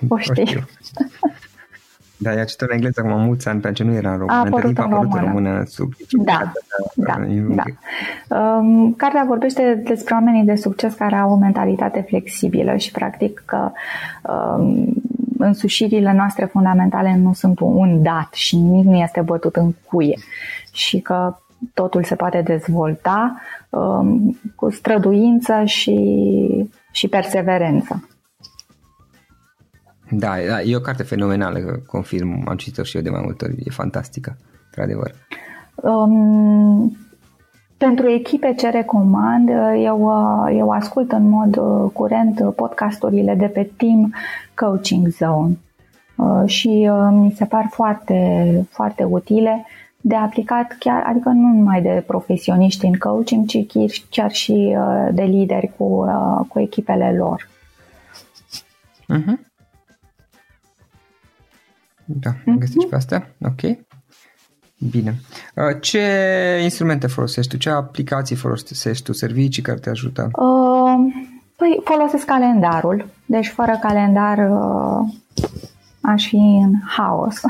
O 0.08 0.18
știi. 0.18 0.64
Da, 2.20 2.32
i-a 2.32 2.44
citit 2.44 2.60
în 2.60 2.68
engleză 2.70 3.00
acum 3.00 3.20
mulți 3.20 3.48
ani, 3.48 3.60
pentru 3.60 3.84
că 3.84 3.90
nu 3.90 3.96
era 3.96 4.12
în 4.12 4.18
română. 4.18 4.38
A 4.38 4.40
apărut, 4.40 4.78
în, 4.78 4.90
română. 4.90 5.20
în 5.20 5.26
română 5.26 5.64
sub 5.66 5.92
Da, 6.10 6.52
da, 6.94 7.24
da. 7.48 7.62
Um, 8.28 8.92
cartea 8.92 9.24
vorbește 9.26 9.82
despre 9.84 10.14
oamenii 10.14 10.44
de 10.44 10.54
succes 10.54 10.94
care 10.94 11.16
au 11.16 11.32
o 11.32 11.36
mentalitate 11.36 12.00
flexibilă 12.08 12.76
și 12.76 12.90
practic 12.90 13.42
că 13.46 13.70
um, 14.32 14.94
însușirile 15.38 16.12
noastre 16.12 16.44
fundamentale 16.44 17.16
nu 17.16 17.32
sunt 17.32 17.60
un 17.60 18.02
dat 18.02 18.32
și 18.32 18.56
nimic 18.56 18.84
nu 18.84 18.96
este 18.96 19.20
bătut 19.20 19.56
în 19.56 19.72
cuie 19.84 20.18
și 20.72 21.00
că 21.00 21.36
totul 21.74 22.04
se 22.04 22.14
poate 22.14 22.42
dezvolta 22.42 23.40
um, 23.70 24.38
cu 24.54 24.70
străduință 24.70 25.64
și, 25.64 26.68
și 26.92 27.08
perseverență. 27.08 28.08
Da, 30.10 30.34
da, 30.48 30.62
e 30.62 30.76
o 30.76 30.80
carte 30.80 31.02
fenomenală, 31.02 31.58
confirm, 31.86 32.44
am 32.48 32.56
citit-o 32.56 32.82
și 32.82 32.96
eu 32.96 33.02
de 33.02 33.10
mai 33.10 33.20
multe 33.24 33.44
ori, 33.44 33.54
e 33.64 33.70
fantastică, 33.70 34.36
într-adevăr. 34.64 35.14
Um, 35.74 36.96
pentru 37.78 38.08
echipe 38.08 38.54
ce 38.54 38.70
recomand, 38.70 39.48
eu, 39.76 40.12
eu 40.52 40.70
ascult 40.70 41.12
în 41.12 41.28
mod 41.28 41.56
uh, 41.56 41.90
curent 41.92 42.54
podcasturile 42.54 43.34
de 43.34 43.46
pe 43.46 43.70
Team 43.76 44.14
Coaching 44.54 45.08
Zone 45.08 45.58
uh, 46.16 46.42
și 46.46 46.88
uh, 46.90 47.08
mi 47.10 47.30
se 47.30 47.44
par 47.44 47.68
foarte, 47.70 48.50
foarte 48.70 49.04
utile 49.04 49.66
de 50.00 50.14
aplicat 50.14 50.76
chiar, 50.78 51.02
adică 51.06 51.28
nu 51.28 51.48
numai 51.48 51.82
de 51.82 52.04
profesioniști 52.06 52.86
în 52.86 52.98
coaching, 52.98 53.46
ci 53.46 53.66
chiar 54.10 54.30
și 54.30 54.76
de 55.12 55.22
lideri 55.22 55.72
cu, 55.76 56.06
cu 56.48 56.60
echipele 56.60 57.14
lor. 57.16 57.48
Uh-huh. 59.14 59.46
Da, 62.04 62.30
am 62.46 62.58
găsit 62.58 62.80
și 62.80 62.86
pe 62.86 62.94
astea. 62.94 63.34
Ok. 63.40 63.87
Bine. 64.78 65.14
Uh, 65.54 65.76
ce 65.80 66.00
instrumente 66.62 67.06
folosești 67.06 67.50
tu? 67.50 67.56
Ce 67.56 67.70
aplicații 67.70 68.36
folosești 68.36 69.04
tu? 69.04 69.12
Servicii 69.12 69.62
care 69.62 69.78
te 69.78 69.90
ajută? 69.90 70.30
Uh, 70.32 71.12
păi 71.56 71.80
folosesc 71.84 72.24
calendarul. 72.24 73.06
Deci 73.26 73.48
fără 73.48 73.78
calendar 73.82 74.38
uh, 74.38 75.14
aș 76.12 76.28
fi 76.28 76.36
în 76.36 76.72
haos. 76.96 77.40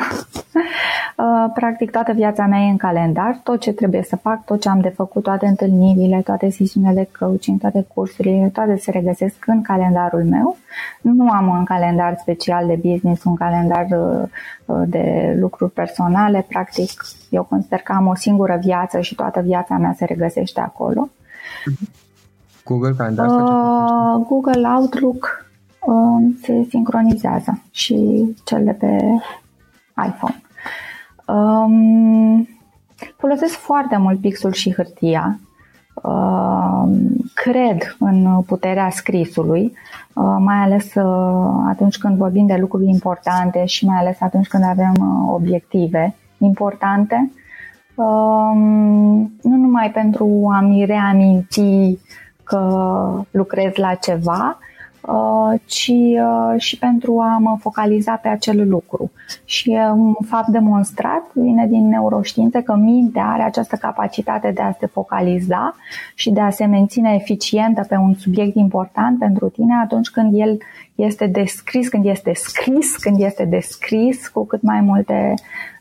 Uh, 1.18 1.50
practic 1.54 1.90
toată 1.90 2.12
viața 2.12 2.46
mea 2.46 2.60
e 2.60 2.70
în 2.70 2.76
calendar, 2.76 3.40
tot 3.42 3.60
ce 3.60 3.72
trebuie 3.72 4.02
să 4.02 4.16
fac, 4.16 4.44
tot 4.44 4.60
ce 4.60 4.68
am 4.68 4.80
de 4.80 4.88
făcut, 4.88 5.22
toate 5.22 5.46
întâlnirile, 5.46 6.20
toate 6.24 6.50
sesiunile 6.50 6.92
de 6.92 7.08
coaching, 7.18 7.60
toate 7.60 7.86
cursurile, 7.94 8.50
toate 8.52 8.76
se 8.76 8.90
regăsesc 8.90 9.34
în 9.46 9.62
calendarul 9.62 10.24
meu. 10.24 10.56
Nu 11.00 11.30
am 11.30 11.48
un 11.48 11.64
calendar 11.64 12.16
special 12.20 12.66
de 12.66 12.78
business, 12.82 13.24
un 13.24 13.34
calendar 13.34 13.86
uh, 13.90 14.28
uh, 14.64 14.82
de 14.86 15.36
lucruri 15.40 15.72
personale. 15.72 16.44
Practic, 16.48 17.04
eu 17.30 17.42
consider 17.42 17.78
că 17.78 17.92
am 17.92 18.06
o 18.06 18.14
singură 18.14 18.58
viață 18.62 19.00
și 19.00 19.14
toată 19.14 19.40
viața 19.40 19.76
mea 19.76 19.94
se 19.96 20.04
regăsește 20.04 20.60
acolo. 20.60 21.08
Google 22.64 22.94
Calendar? 22.96 23.26
Uh, 23.26 24.26
Google 24.28 24.68
Outlook 24.68 25.42
uh, 25.42 25.47
se 26.42 26.66
sincronizează 26.68 27.62
și 27.70 28.26
cel 28.44 28.64
de 28.64 28.72
pe 28.72 28.98
iPhone. 30.06 30.42
Um, 31.26 32.48
folosesc 33.16 33.54
foarte 33.54 33.96
mult 33.96 34.20
pixul 34.20 34.52
și 34.52 34.74
hârtia. 34.74 35.38
Uh, 36.02 36.82
cred 37.34 37.96
în 37.98 38.42
puterea 38.46 38.90
scrisului, 38.90 39.72
uh, 40.14 40.36
mai 40.38 40.56
ales 40.56 40.94
uh, 40.94 41.64
atunci 41.68 41.98
când 41.98 42.16
vorbim 42.16 42.46
de 42.46 42.56
lucruri 42.56 42.88
importante 42.88 43.64
și 43.64 43.86
mai 43.86 43.98
ales 43.98 44.20
atunci 44.20 44.46
când 44.46 44.64
avem 44.64 44.92
uh, 45.00 45.32
obiective 45.34 46.14
importante. 46.38 47.30
Uh, 47.94 48.52
nu 49.42 49.56
numai 49.56 49.90
pentru 49.90 50.50
a-mi 50.52 50.84
reaminti 50.84 51.98
că 52.42 53.24
lucrez 53.30 53.74
la 53.74 53.94
ceva, 53.94 54.58
uh, 54.60 54.67
ci 55.64 55.92
uh, 55.92 56.60
și 56.60 56.78
pentru 56.78 57.20
a 57.20 57.38
mă 57.38 57.56
focaliza 57.60 58.14
pe 58.14 58.28
acel 58.28 58.68
lucru. 58.68 59.10
Și 59.44 59.78
un 59.92 60.14
fapt 60.26 60.48
demonstrat 60.48 61.22
vine 61.32 61.66
din 61.66 61.88
neuroștiințe 61.88 62.62
că 62.62 62.74
mintea 62.74 63.26
are 63.26 63.42
această 63.42 63.76
capacitate 63.76 64.50
de 64.50 64.62
a 64.62 64.72
se 64.78 64.86
focaliza 64.86 65.76
și 66.14 66.30
de 66.30 66.40
a 66.40 66.50
se 66.50 66.64
menține 66.64 67.14
eficientă 67.14 67.84
pe 67.88 67.96
un 67.96 68.14
subiect 68.14 68.54
important 68.54 69.18
pentru 69.18 69.48
tine 69.48 69.74
atunci 69.82 70.08
când 70.08 70.32
el 70.34 70.58
este 70.94 71.26
descris, 71.26 71.88
când 71.88 72.06
este 72.06 72.32
scris, 72.34 72.96
când 72.96 73.20
este 73.20 73.44
descris 73.44 74.28
cu 74.28 74.46
cât 74.46 74.62
mai 74.62 74.80
multe 74.80 75.34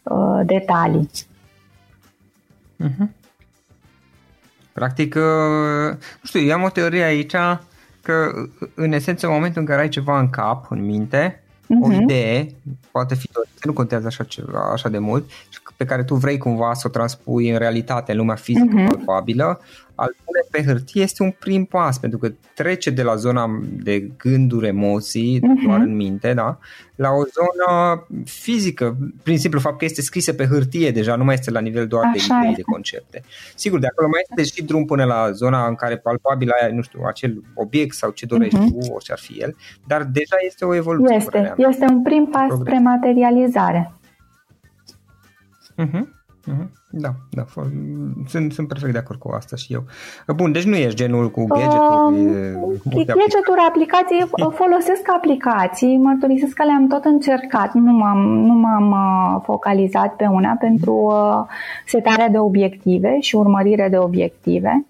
uh, 0.04 0.42
detalii. 0.46 1.10
Uh-huh. 2.84 3.08
Practic, 4.74 5.16
uh, 5.16 5.92
nu 5.92 6.24
știu, 6.24 6.40
eu 6.40 6.54
am 6.54 6.64
o 6.64 6.70
teorie 6.70 7.04
aici 7.04 7.36
că, 8.08 8.32
în 8.74 8.92
esență, 8.92 9.28
în 9.28 9.34
momentul 9.34 9.62
în 9.62 9.68
care 9.68 9.82
ai 9.82 9.90
ceva 9.90 10.20
în 10.20 10.30
cap, 10.30 10.72
în 10.72 10.86
minte, 10.86 11.44
uh-huh. 11.64 11.84
o 11.84 11.88
mhm. 11.88 12.02
idee, 12.02 12.48
poate 12.92 13.16
fi 13.16 13.28
tot, 13.28 13.48
nu 13.64 13.74
contează 13.74 14.08
așa, 14.08 14.24
ceva, 14.24 14.70
așa 14.72 14.90
de 14.90 14.98
mult, 14.98 15.30
pe 15.76 15.86
care 15.86 16.04
tu 16.04 16.16
vrei 16.16 16.38
cumva 16.38 16.74
să 16.74 16.84
o 16.88 16.90
transpui 16.90 17.50
în 17.50 17.58
realitate, 17.58 18.12
în 18.12 18.18
lumea 18.18 18.36
fizică 18.36 18.84
uh-huh. 18.84 18.88
palpabilă, 18.88 19.60
al 19.98 20.16
pune 20.26 20.40
pe 20.52 20.72
hârtie 20.72 21.02
este 21.02 21.24
un 21.24 21.32
prim 21.40 21.66
pas, 21.66 22.00
pentru 22.00 22.20
că 22.20 22.32
trece 22.54 22.90
de 22.90 23.04
la 23.04 23.16
zona 23.16 23.62
de 23.84 24.00
gânduri, 24.18 24.68
emoții, 24.68 25.40
uh-huh. 25.40 25.66
doar 25.66 25.80
în 25.80 25.96
minte, 25.96 26.34
da, 26.34 26.60
la 26.96 27.10
o 27.10 27.24
zonă 27.38 28.04
fizică, 28.24 28.98
prin 29.24 29.38
simplu 29.40 29.60
fapt 29.60 29.78
că 29.78 29.86
este 29.86 30.02
scrisă 30.02 30.34
pe 30.34 30.46
hârtie 30.46 30.92
deja, 30.92 31.16
nu 31.16 31.24
mai 31.24 31.34
este 31.34 31.52
la 31.52 31.60
nivel 31.60 31.88
doar 31.88 32.04
Așa 32.06 32.40
de 32.40 32.48
idei, 32.48 32.56
de 32.56 32.62
concepte. 32.62 33.22
Sigur, 33.56 33.80
de 33.80 33.88
acolo 33.88 34.08
mai 34.08 34.22
este 34.30 34.56
și 34.56 34.64
drum 34.64 34.86
până 34.86 35.04
la 35.04 35.32
zona 35.32 35.68
în 35.68 35.76
care 35.76 35.98
palpabil 35.98 36.50
ai, 36.62 36.74
nu 36.74 36.82
știu, 36.82 37.00
acel 37.08 37.44
obiect 37.54 37.96
sau 37.96 38.12
ce 38.12 38.26
dorești 38.26 38.58
uh-huh. 38.58 38.88
tu, 38.88 38.94
orice 38.94 39.12
ar 39.12 39.20
fi 39.20 39.34
el, 39.34 39.56
dar 39.88 40.04
deja 40.04 40.36
este 40.46 40.66
o 40.66 40.76
evoluție. 40.76 41.16
Este, 41.16 41.54
este 41.58 41.86
un 41.90 42.02
prim 42.02 42.26
pas 42.26 42.48
Progres. 42.48 42.68
spre 42.68 42.80
materializare. 42.80 43.92
Uh-huh. 45.86 46.16
Uh-huh. 46.48 46.68
Da, 46.90 47.10
da, 47.32 47.46
sunt, 48.28 48.54
sunt 48.54 48.68
perfect 48.68 48.92
de 48.92 48.98
acord 48.98 49.20
cu 49.20 49.30
asta 49.30 49.56
și 49.56 49.74
eu. 49.74 49.84
Bun, 50.36 50.52
deci 50.52 50.64
nu 50.64 50.76
ești 50.76 50.96
genul 50.96 51.32
cu 51.32 51.46
gadgeturi. 51.46 52.26
Uh, 52.26 53.06
gadgeturi, 53.06 53.60
aplicații, 53.68 54.26
folosesc 54.62 55.02
aplicații, 55.16 55.98
mărturisesc 55.98 56.54
că 56.54 56.64
le-am 56.64 56.88
tot 56.88 57.06
încercat, 57.06 57.74
nu 57.74 57.92
m-am, 57.92 58.18
nu 58.18 58.54
m-am 58.54 58.92
uh, 58.92 59.42
focalizat 59.44 60.16
pe 60.16 60.26
una 60.26 60.56
pentru 60.60 60.94
uh, 60.94 61.46
setarea 61.86 62.30
de 62.30 62.38
obiective 62.38 63.20
și 63.20 63.36
urmărire 63.36 63.88
de 63.90 63.98
obiective. 63.98 64.86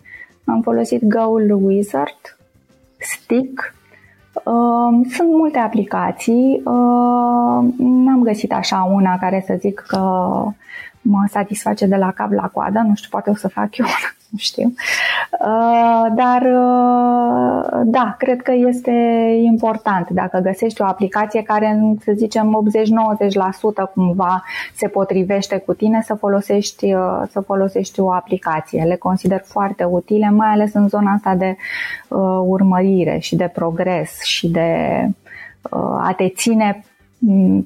Am 0.45 0.61
folosit 0.61 1.03
Goal 1.03 1.51
Wizard, 1.51 2.37
Stick, 2.97 3.73
uh, 4.33 5.07
sunt 5.15 5.29
multe 5.29 5.57
aplicații, 5.57 6.61
uh, 6.65 7.65
n-am 7.77 8.21
găsit 8.23 8.53
așa 8.53 8.89
una 8.93 9.17
care 9.17 9.43
să 9.45 9.55
zic 9.59 9.83
că 9.87 9.99
mă 11.09 11.25
satisface 11.29 11.85
de 11.85 11.95
la 11.95 12.11
cap 12.11 12.31
la 12.31 12.47
coadă, 12.53 12.79
nu 12.79 12.95
știu, 12.95 13.09
poate 13.11 13.29
o 13.29 13.35
să 13.35 13.47
fac 13.47 13.77
eu, 13.77 13.85
nu 14.29 14.37
știu. 14.37 14.73
Uh, 15.39 16.05
dar 16.15 16.41
uh, 16.41 17.81
da, 17.83 18.15
cred 18.17 18.41
că 18.41 18.51
este 18.55 18.91
important 19.43 20.09
dacă 20.09 20.39
găsești 20.39 20.81
o 20.81 20.85
aplicație 20.85 21.41
care, 21.41 21.79
să 22.03 22.11
zicem, 22.15 22.71
80-90% 23.87 23.93
cumva 23.93 24.43
se 24.75 24.87
potrivește 24.87 25.57
cu 25.57 25.73
tine 25.73 26.01
să 26.01 26.13
folosești, 26.13 26.93
uh, 26.93 27.21
să 27.29 27.39
folosești 27.39 27.99
o 27.99 28.11
aplicație. 28.11 28.83
Le 28.83 28.95
consider 28.95 29.41
foarte 29.45 29.83
utile, 29.83 30.29
mai 30.29 30.49
ales 30.49 30.73
în 30.73 30.87
zona 30.87 31.11
asta 31.11 31.35
de 31.35 31.55
urmărire 32.45 33.17
și 33.17 33.35
de 33.35 33.51
progres 33.53 34.21
și 34.23 34.47
de 34.47 35.01
a 35.99 36.13
te 36.17 36.29
ține 36.29 36.83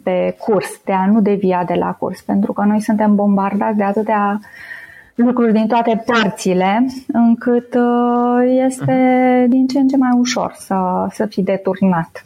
pe 0.04 0.36
curs, 0.40 0.82
de 0.86 0.92
a 0.94 1.06
nu 1.06 1.22
devia 1.22 1.64
de 1.64 1.74
la 1.74 1.92
curs, 1.92 2.22
pentru 2.22 2.54
că 2.54 2.64
noi 2.64 2.82
suntem 2.82 3.16
bombardați 3.16 3.78
de 3.78 3.84
atâtea 3.84 4.40
lucruri 5.16 5.54
din 5.54 5.68
toate 5.68 6.04
părțile, 6.06 6.86
încât 7.08 7.74
uh, 7.74 8.64
este 8.66 9.40
mhm. 9.42 9.50
din 9.50 9.68
ce 9.68 9.80
în 9.80 9.88
ce 9.88 9.98
mai 9.98 10.12
ușor 10.18 10.54
să, 10.58 11.08
să 11.12 11.26
fii 11.26 11.44
deturnat. 11.44 12.24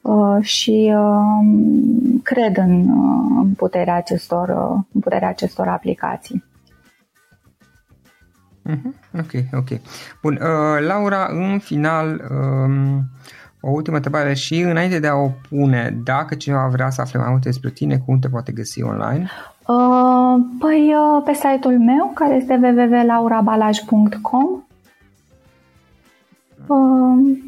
Uh, 0.00 0.42
și 0.44 0.94
um, 0.94 2.20
cred 2.22 2.56
în, 2.56 2.88
uh, 2.88 3.40
în 3.40 3.52
puterea 3.56 3.94
acestor, 3.94 4.48
în 4.92 5.00
puterea 5.00 5.28
acestor 5.28 5.68
aplicații. 5.68 6.44
Mhm. 8.62 8.94
Ok, 9.18 9.30
ok. 9.52 9.80
Bun, 10.22 10.38
Laura, 10.86 11.28
în 11.30 11.58
final, 11.58 12.30
um, 12.30 13.08
o 13.60 13.70
ultimă 13.70 13.96
întrebare 13.96 14.34
și 14.34 14.60
înainte 14.60 14.98
de 14.98 15.06
a 15.06 15.14
o 15.14 15.30
pune, 15.48 15.98
dacă 16.04 16.34
cineva 16.34 16.66
vrea 16.66 16.90
să 16.90 17.00
afle 17.00 17.18
mai 17.18 17.30
multe 17.30 17.48
despre 17.48 17.70
tine, 17.70 17.98
cum 17.98 18.18
te 18.18 18.28
poate 18.28 18.52
găsi 18.52 18.82
online? 18.82 19.28
Uh, 19.66 20.36
păi 20.58 20.94
uh, 20.94 21.22
pe 21.24 21.32
site-ul 21.32 21.78
meu, 21.78 22.10
care 22.14 22.34
este 22.34 22.54
www.laurabalaj.com 22.54 24.62
uh, 26.66 27.38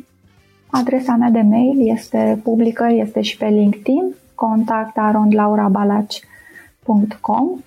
Adresa 0.70 1.14
mea 1.14 1.30
de 1.30 1.40
mail 1.40 1.90
este 1.90 2.40
publică, 2.42 2.86
este 2.90 3.20
și 3.20 3.36
pe 3.36 3.46
LinkedIn, 3.46 4.14
contact 4.34 4.98
arondlaurabalaj.com 4.98 7.60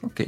Ok. 0.00 0.18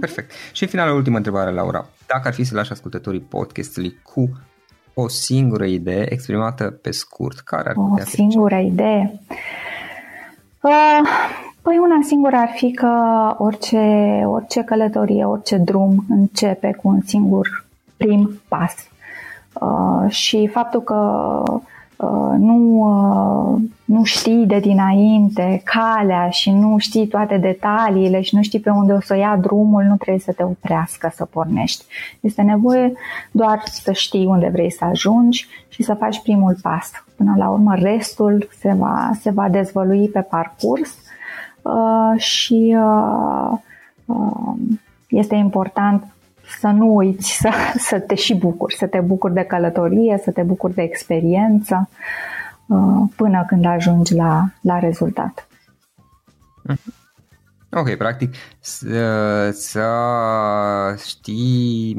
Perfect. 0.00 0.30
Și 0.52 0.62
în 0.62 0.68
final, 0.68 0.94
ultima 0.94 1.16
întrebare, 1.16 1.50
Laura 1.50 1.86
dacă 2.06 2.28
ar 2.28 2.34
fi 2.34 2.44
să 2.44 2.54
lași 2.54 2.72
ascultătorii 2.72 3.20
podcastului 3.20 4.00
cu 4.02 4.28
o 4.94 5.08
singură 5.08 5.64
idee 5.64 6.12
exprimată 6.12 6.64
pe 6.82 6.90
scurt, 6.90 7.38
care 7.38 7.68
ar 7.68 7.74
putea 7.74 8.04
O 8.06 8.10
singură 8.10 8.56
fi? 8.56 8.66
idee? 8.66 9.20
Uh, 10.60 11.00
păi 11.62 11.78
una 11.78 11.98
singură 12.02 12.36
ar 12.36 12.50
fi 12.54 12.72
că 12.72 12.88
orice, 13.38 14.22
orice 14.26 14.62
călătorie, 14.62 15.24
orice 15.24 15.56
drum 15.56 16.04
începe 16.08 16.76
cu 16.82 16.88
un 16.88 17.00
singur 17.00 17.64
prim 17.96 18.40
pas. 18.48 18.74
Uh, 19.52 20.10
și 20.10 20.48
faptul 20.52 20.82
că 20.82 20.94
Uh, 21.48 21.60
nu, 22.38 22.80
uh, 22.80 23.60
nu 23.84 24.04
știi 24.04 24.46
de 24.46 24.58
dinainte 24.58 25.62
calea 25.64 26.28
și 26.28 26.50
nu 26.50 26.78
știi 26.78 27.06
toate 27.06 27.36
detaliile 27.36 28.20
și 28.20 28.34
nu 28.34 28.42
știi 28.42 28.60
pe 28.60 28.70
unde 28.70 28.92
o 28.92 29.00
să 29.00 29.16
ia 29.16 29.36
drumul, 29.36 29.82
nu 29.82 29.96
trebuie 29.96 30.22
să 30.22 30.32
te 30.32 30.42
oprească 30.42 31.10
să 31.14 31.24
pornești. 31.24 31.84
Este 32.20 32.42
nevoie 32.42 32.92
doar 33.30 33.62
să 33.64 33.92
știi 33.92 34.26
unde 34.26 34.48
vrei 34.52 34.72
să 34.72 34.84
ajungi 34.84 35.46
și 35.68 35.82
să 35.82 35.94
faci 35.94 36.22
primul 36.22 36.56
pas. 36.62 36.90
Până 37.16 37.34
la 37.36 37.48
urmă, 37.48 37.74
restul 37.74 38.48
se 38.58 38.72
va, 38.78 39.10
se 39.20 39.30
va 39.30 39.48
dezvălui 39.48 40.08
pe 40.08 40.20
parcurs 40.20 40.98
uh, 41.62 42.20
și 42.20 42.76
este 45.08 45.34
important 45.34 46.13
să 46.58 46.66
nu 46.66 46.94
uiți 46.94 47.38
să, 47.40 47.50
să 47.88 48.00
te 48.00 48.14
și 48.14 48.34
bucuri, 48.34 48.74
să 48.74 48.86
te 48.86 49.00
bucuri 49.00 49.34
de 49.34 49.42
călătorie, 49.42 50.20
să 50.22 50.30
te 50.30 50.42
bucuri 50.42 50.74
de 50.74 50.82
experiență 50.82 51.88
uh, 52.66 53.02
până 53.16 53.44
când 53.46 53.64
ajungi 53.64 54.14
la, 54.14 54.44
la 54.60 54.78
rezultat. 54.78 55.48
Mhm. 56.62 56.94
Ok, 57.76 57.94
practic 57.94 58.34
să, 58.60 59.50
să 59.50 59.84
știi 61.06 61.96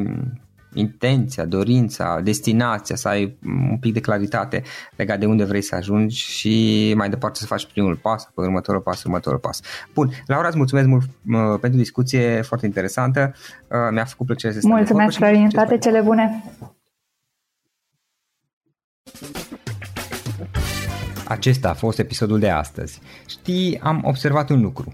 intenția, 0.75 1.45
dorința, 1.45 2.19
destinația, 2.23 2.95
să 2.95 3.07
ai 3.07 3.37
un 3.71 3.77
pic 3.77 3.93
de 3.93 3.99
claritate 3.99 4.63
legat 4.95 5.19
de 5.19 5.25
unde 5.25 5.43
vrei 5.43 5.61
să 5.61 5.75
ajungi 5.75 6.17
și 6.17 6.93
mai 6.97 7.09
departe 7.09 7.39
să 7.39 7.45
faci 7.45 7.65
primul 7.65 7.95
pas, 7.95 8.23
pe 8.35 8.41
următorul 8.41 8.81
pas, 8.81 9.03
următorul 9.03 9.39
pas. 9.39 9.59
Bun, 9.93 10.11
Laura, 10.25 10.47
îți 10.47 10.57
mulțumesc 10.57 10.87
mult 10.87 11.03
uh, 11.03 11.59
pentru 11.59 11.79
discuție 11.79 12.41
foarte 12.41 12.65
interesantă. 12.65 13.33
Uh, 13.35 13.77
mi-a 13.91 14.05
făcut 14.05 14.25
plăcere 14.25 14.53
să 14.53 14.67
Mulțumesc, 14.67 15.17
Florin, 15.17 15.49
toate 15.49 15.77
cele 15.77 16.01
bune! 16.01 16.43
Acesta 21.27 21.69
a 21.69 21.73
fost 21.73 21.99
episodul 21.99 22.39
de 22.39 22.49
astăzi. 22.49 23.01
Știi, 23.27 23.79
am 23.79 24.01
observat 24.03 24.49
un 24.49 24.61
lucru. 24.61 24.93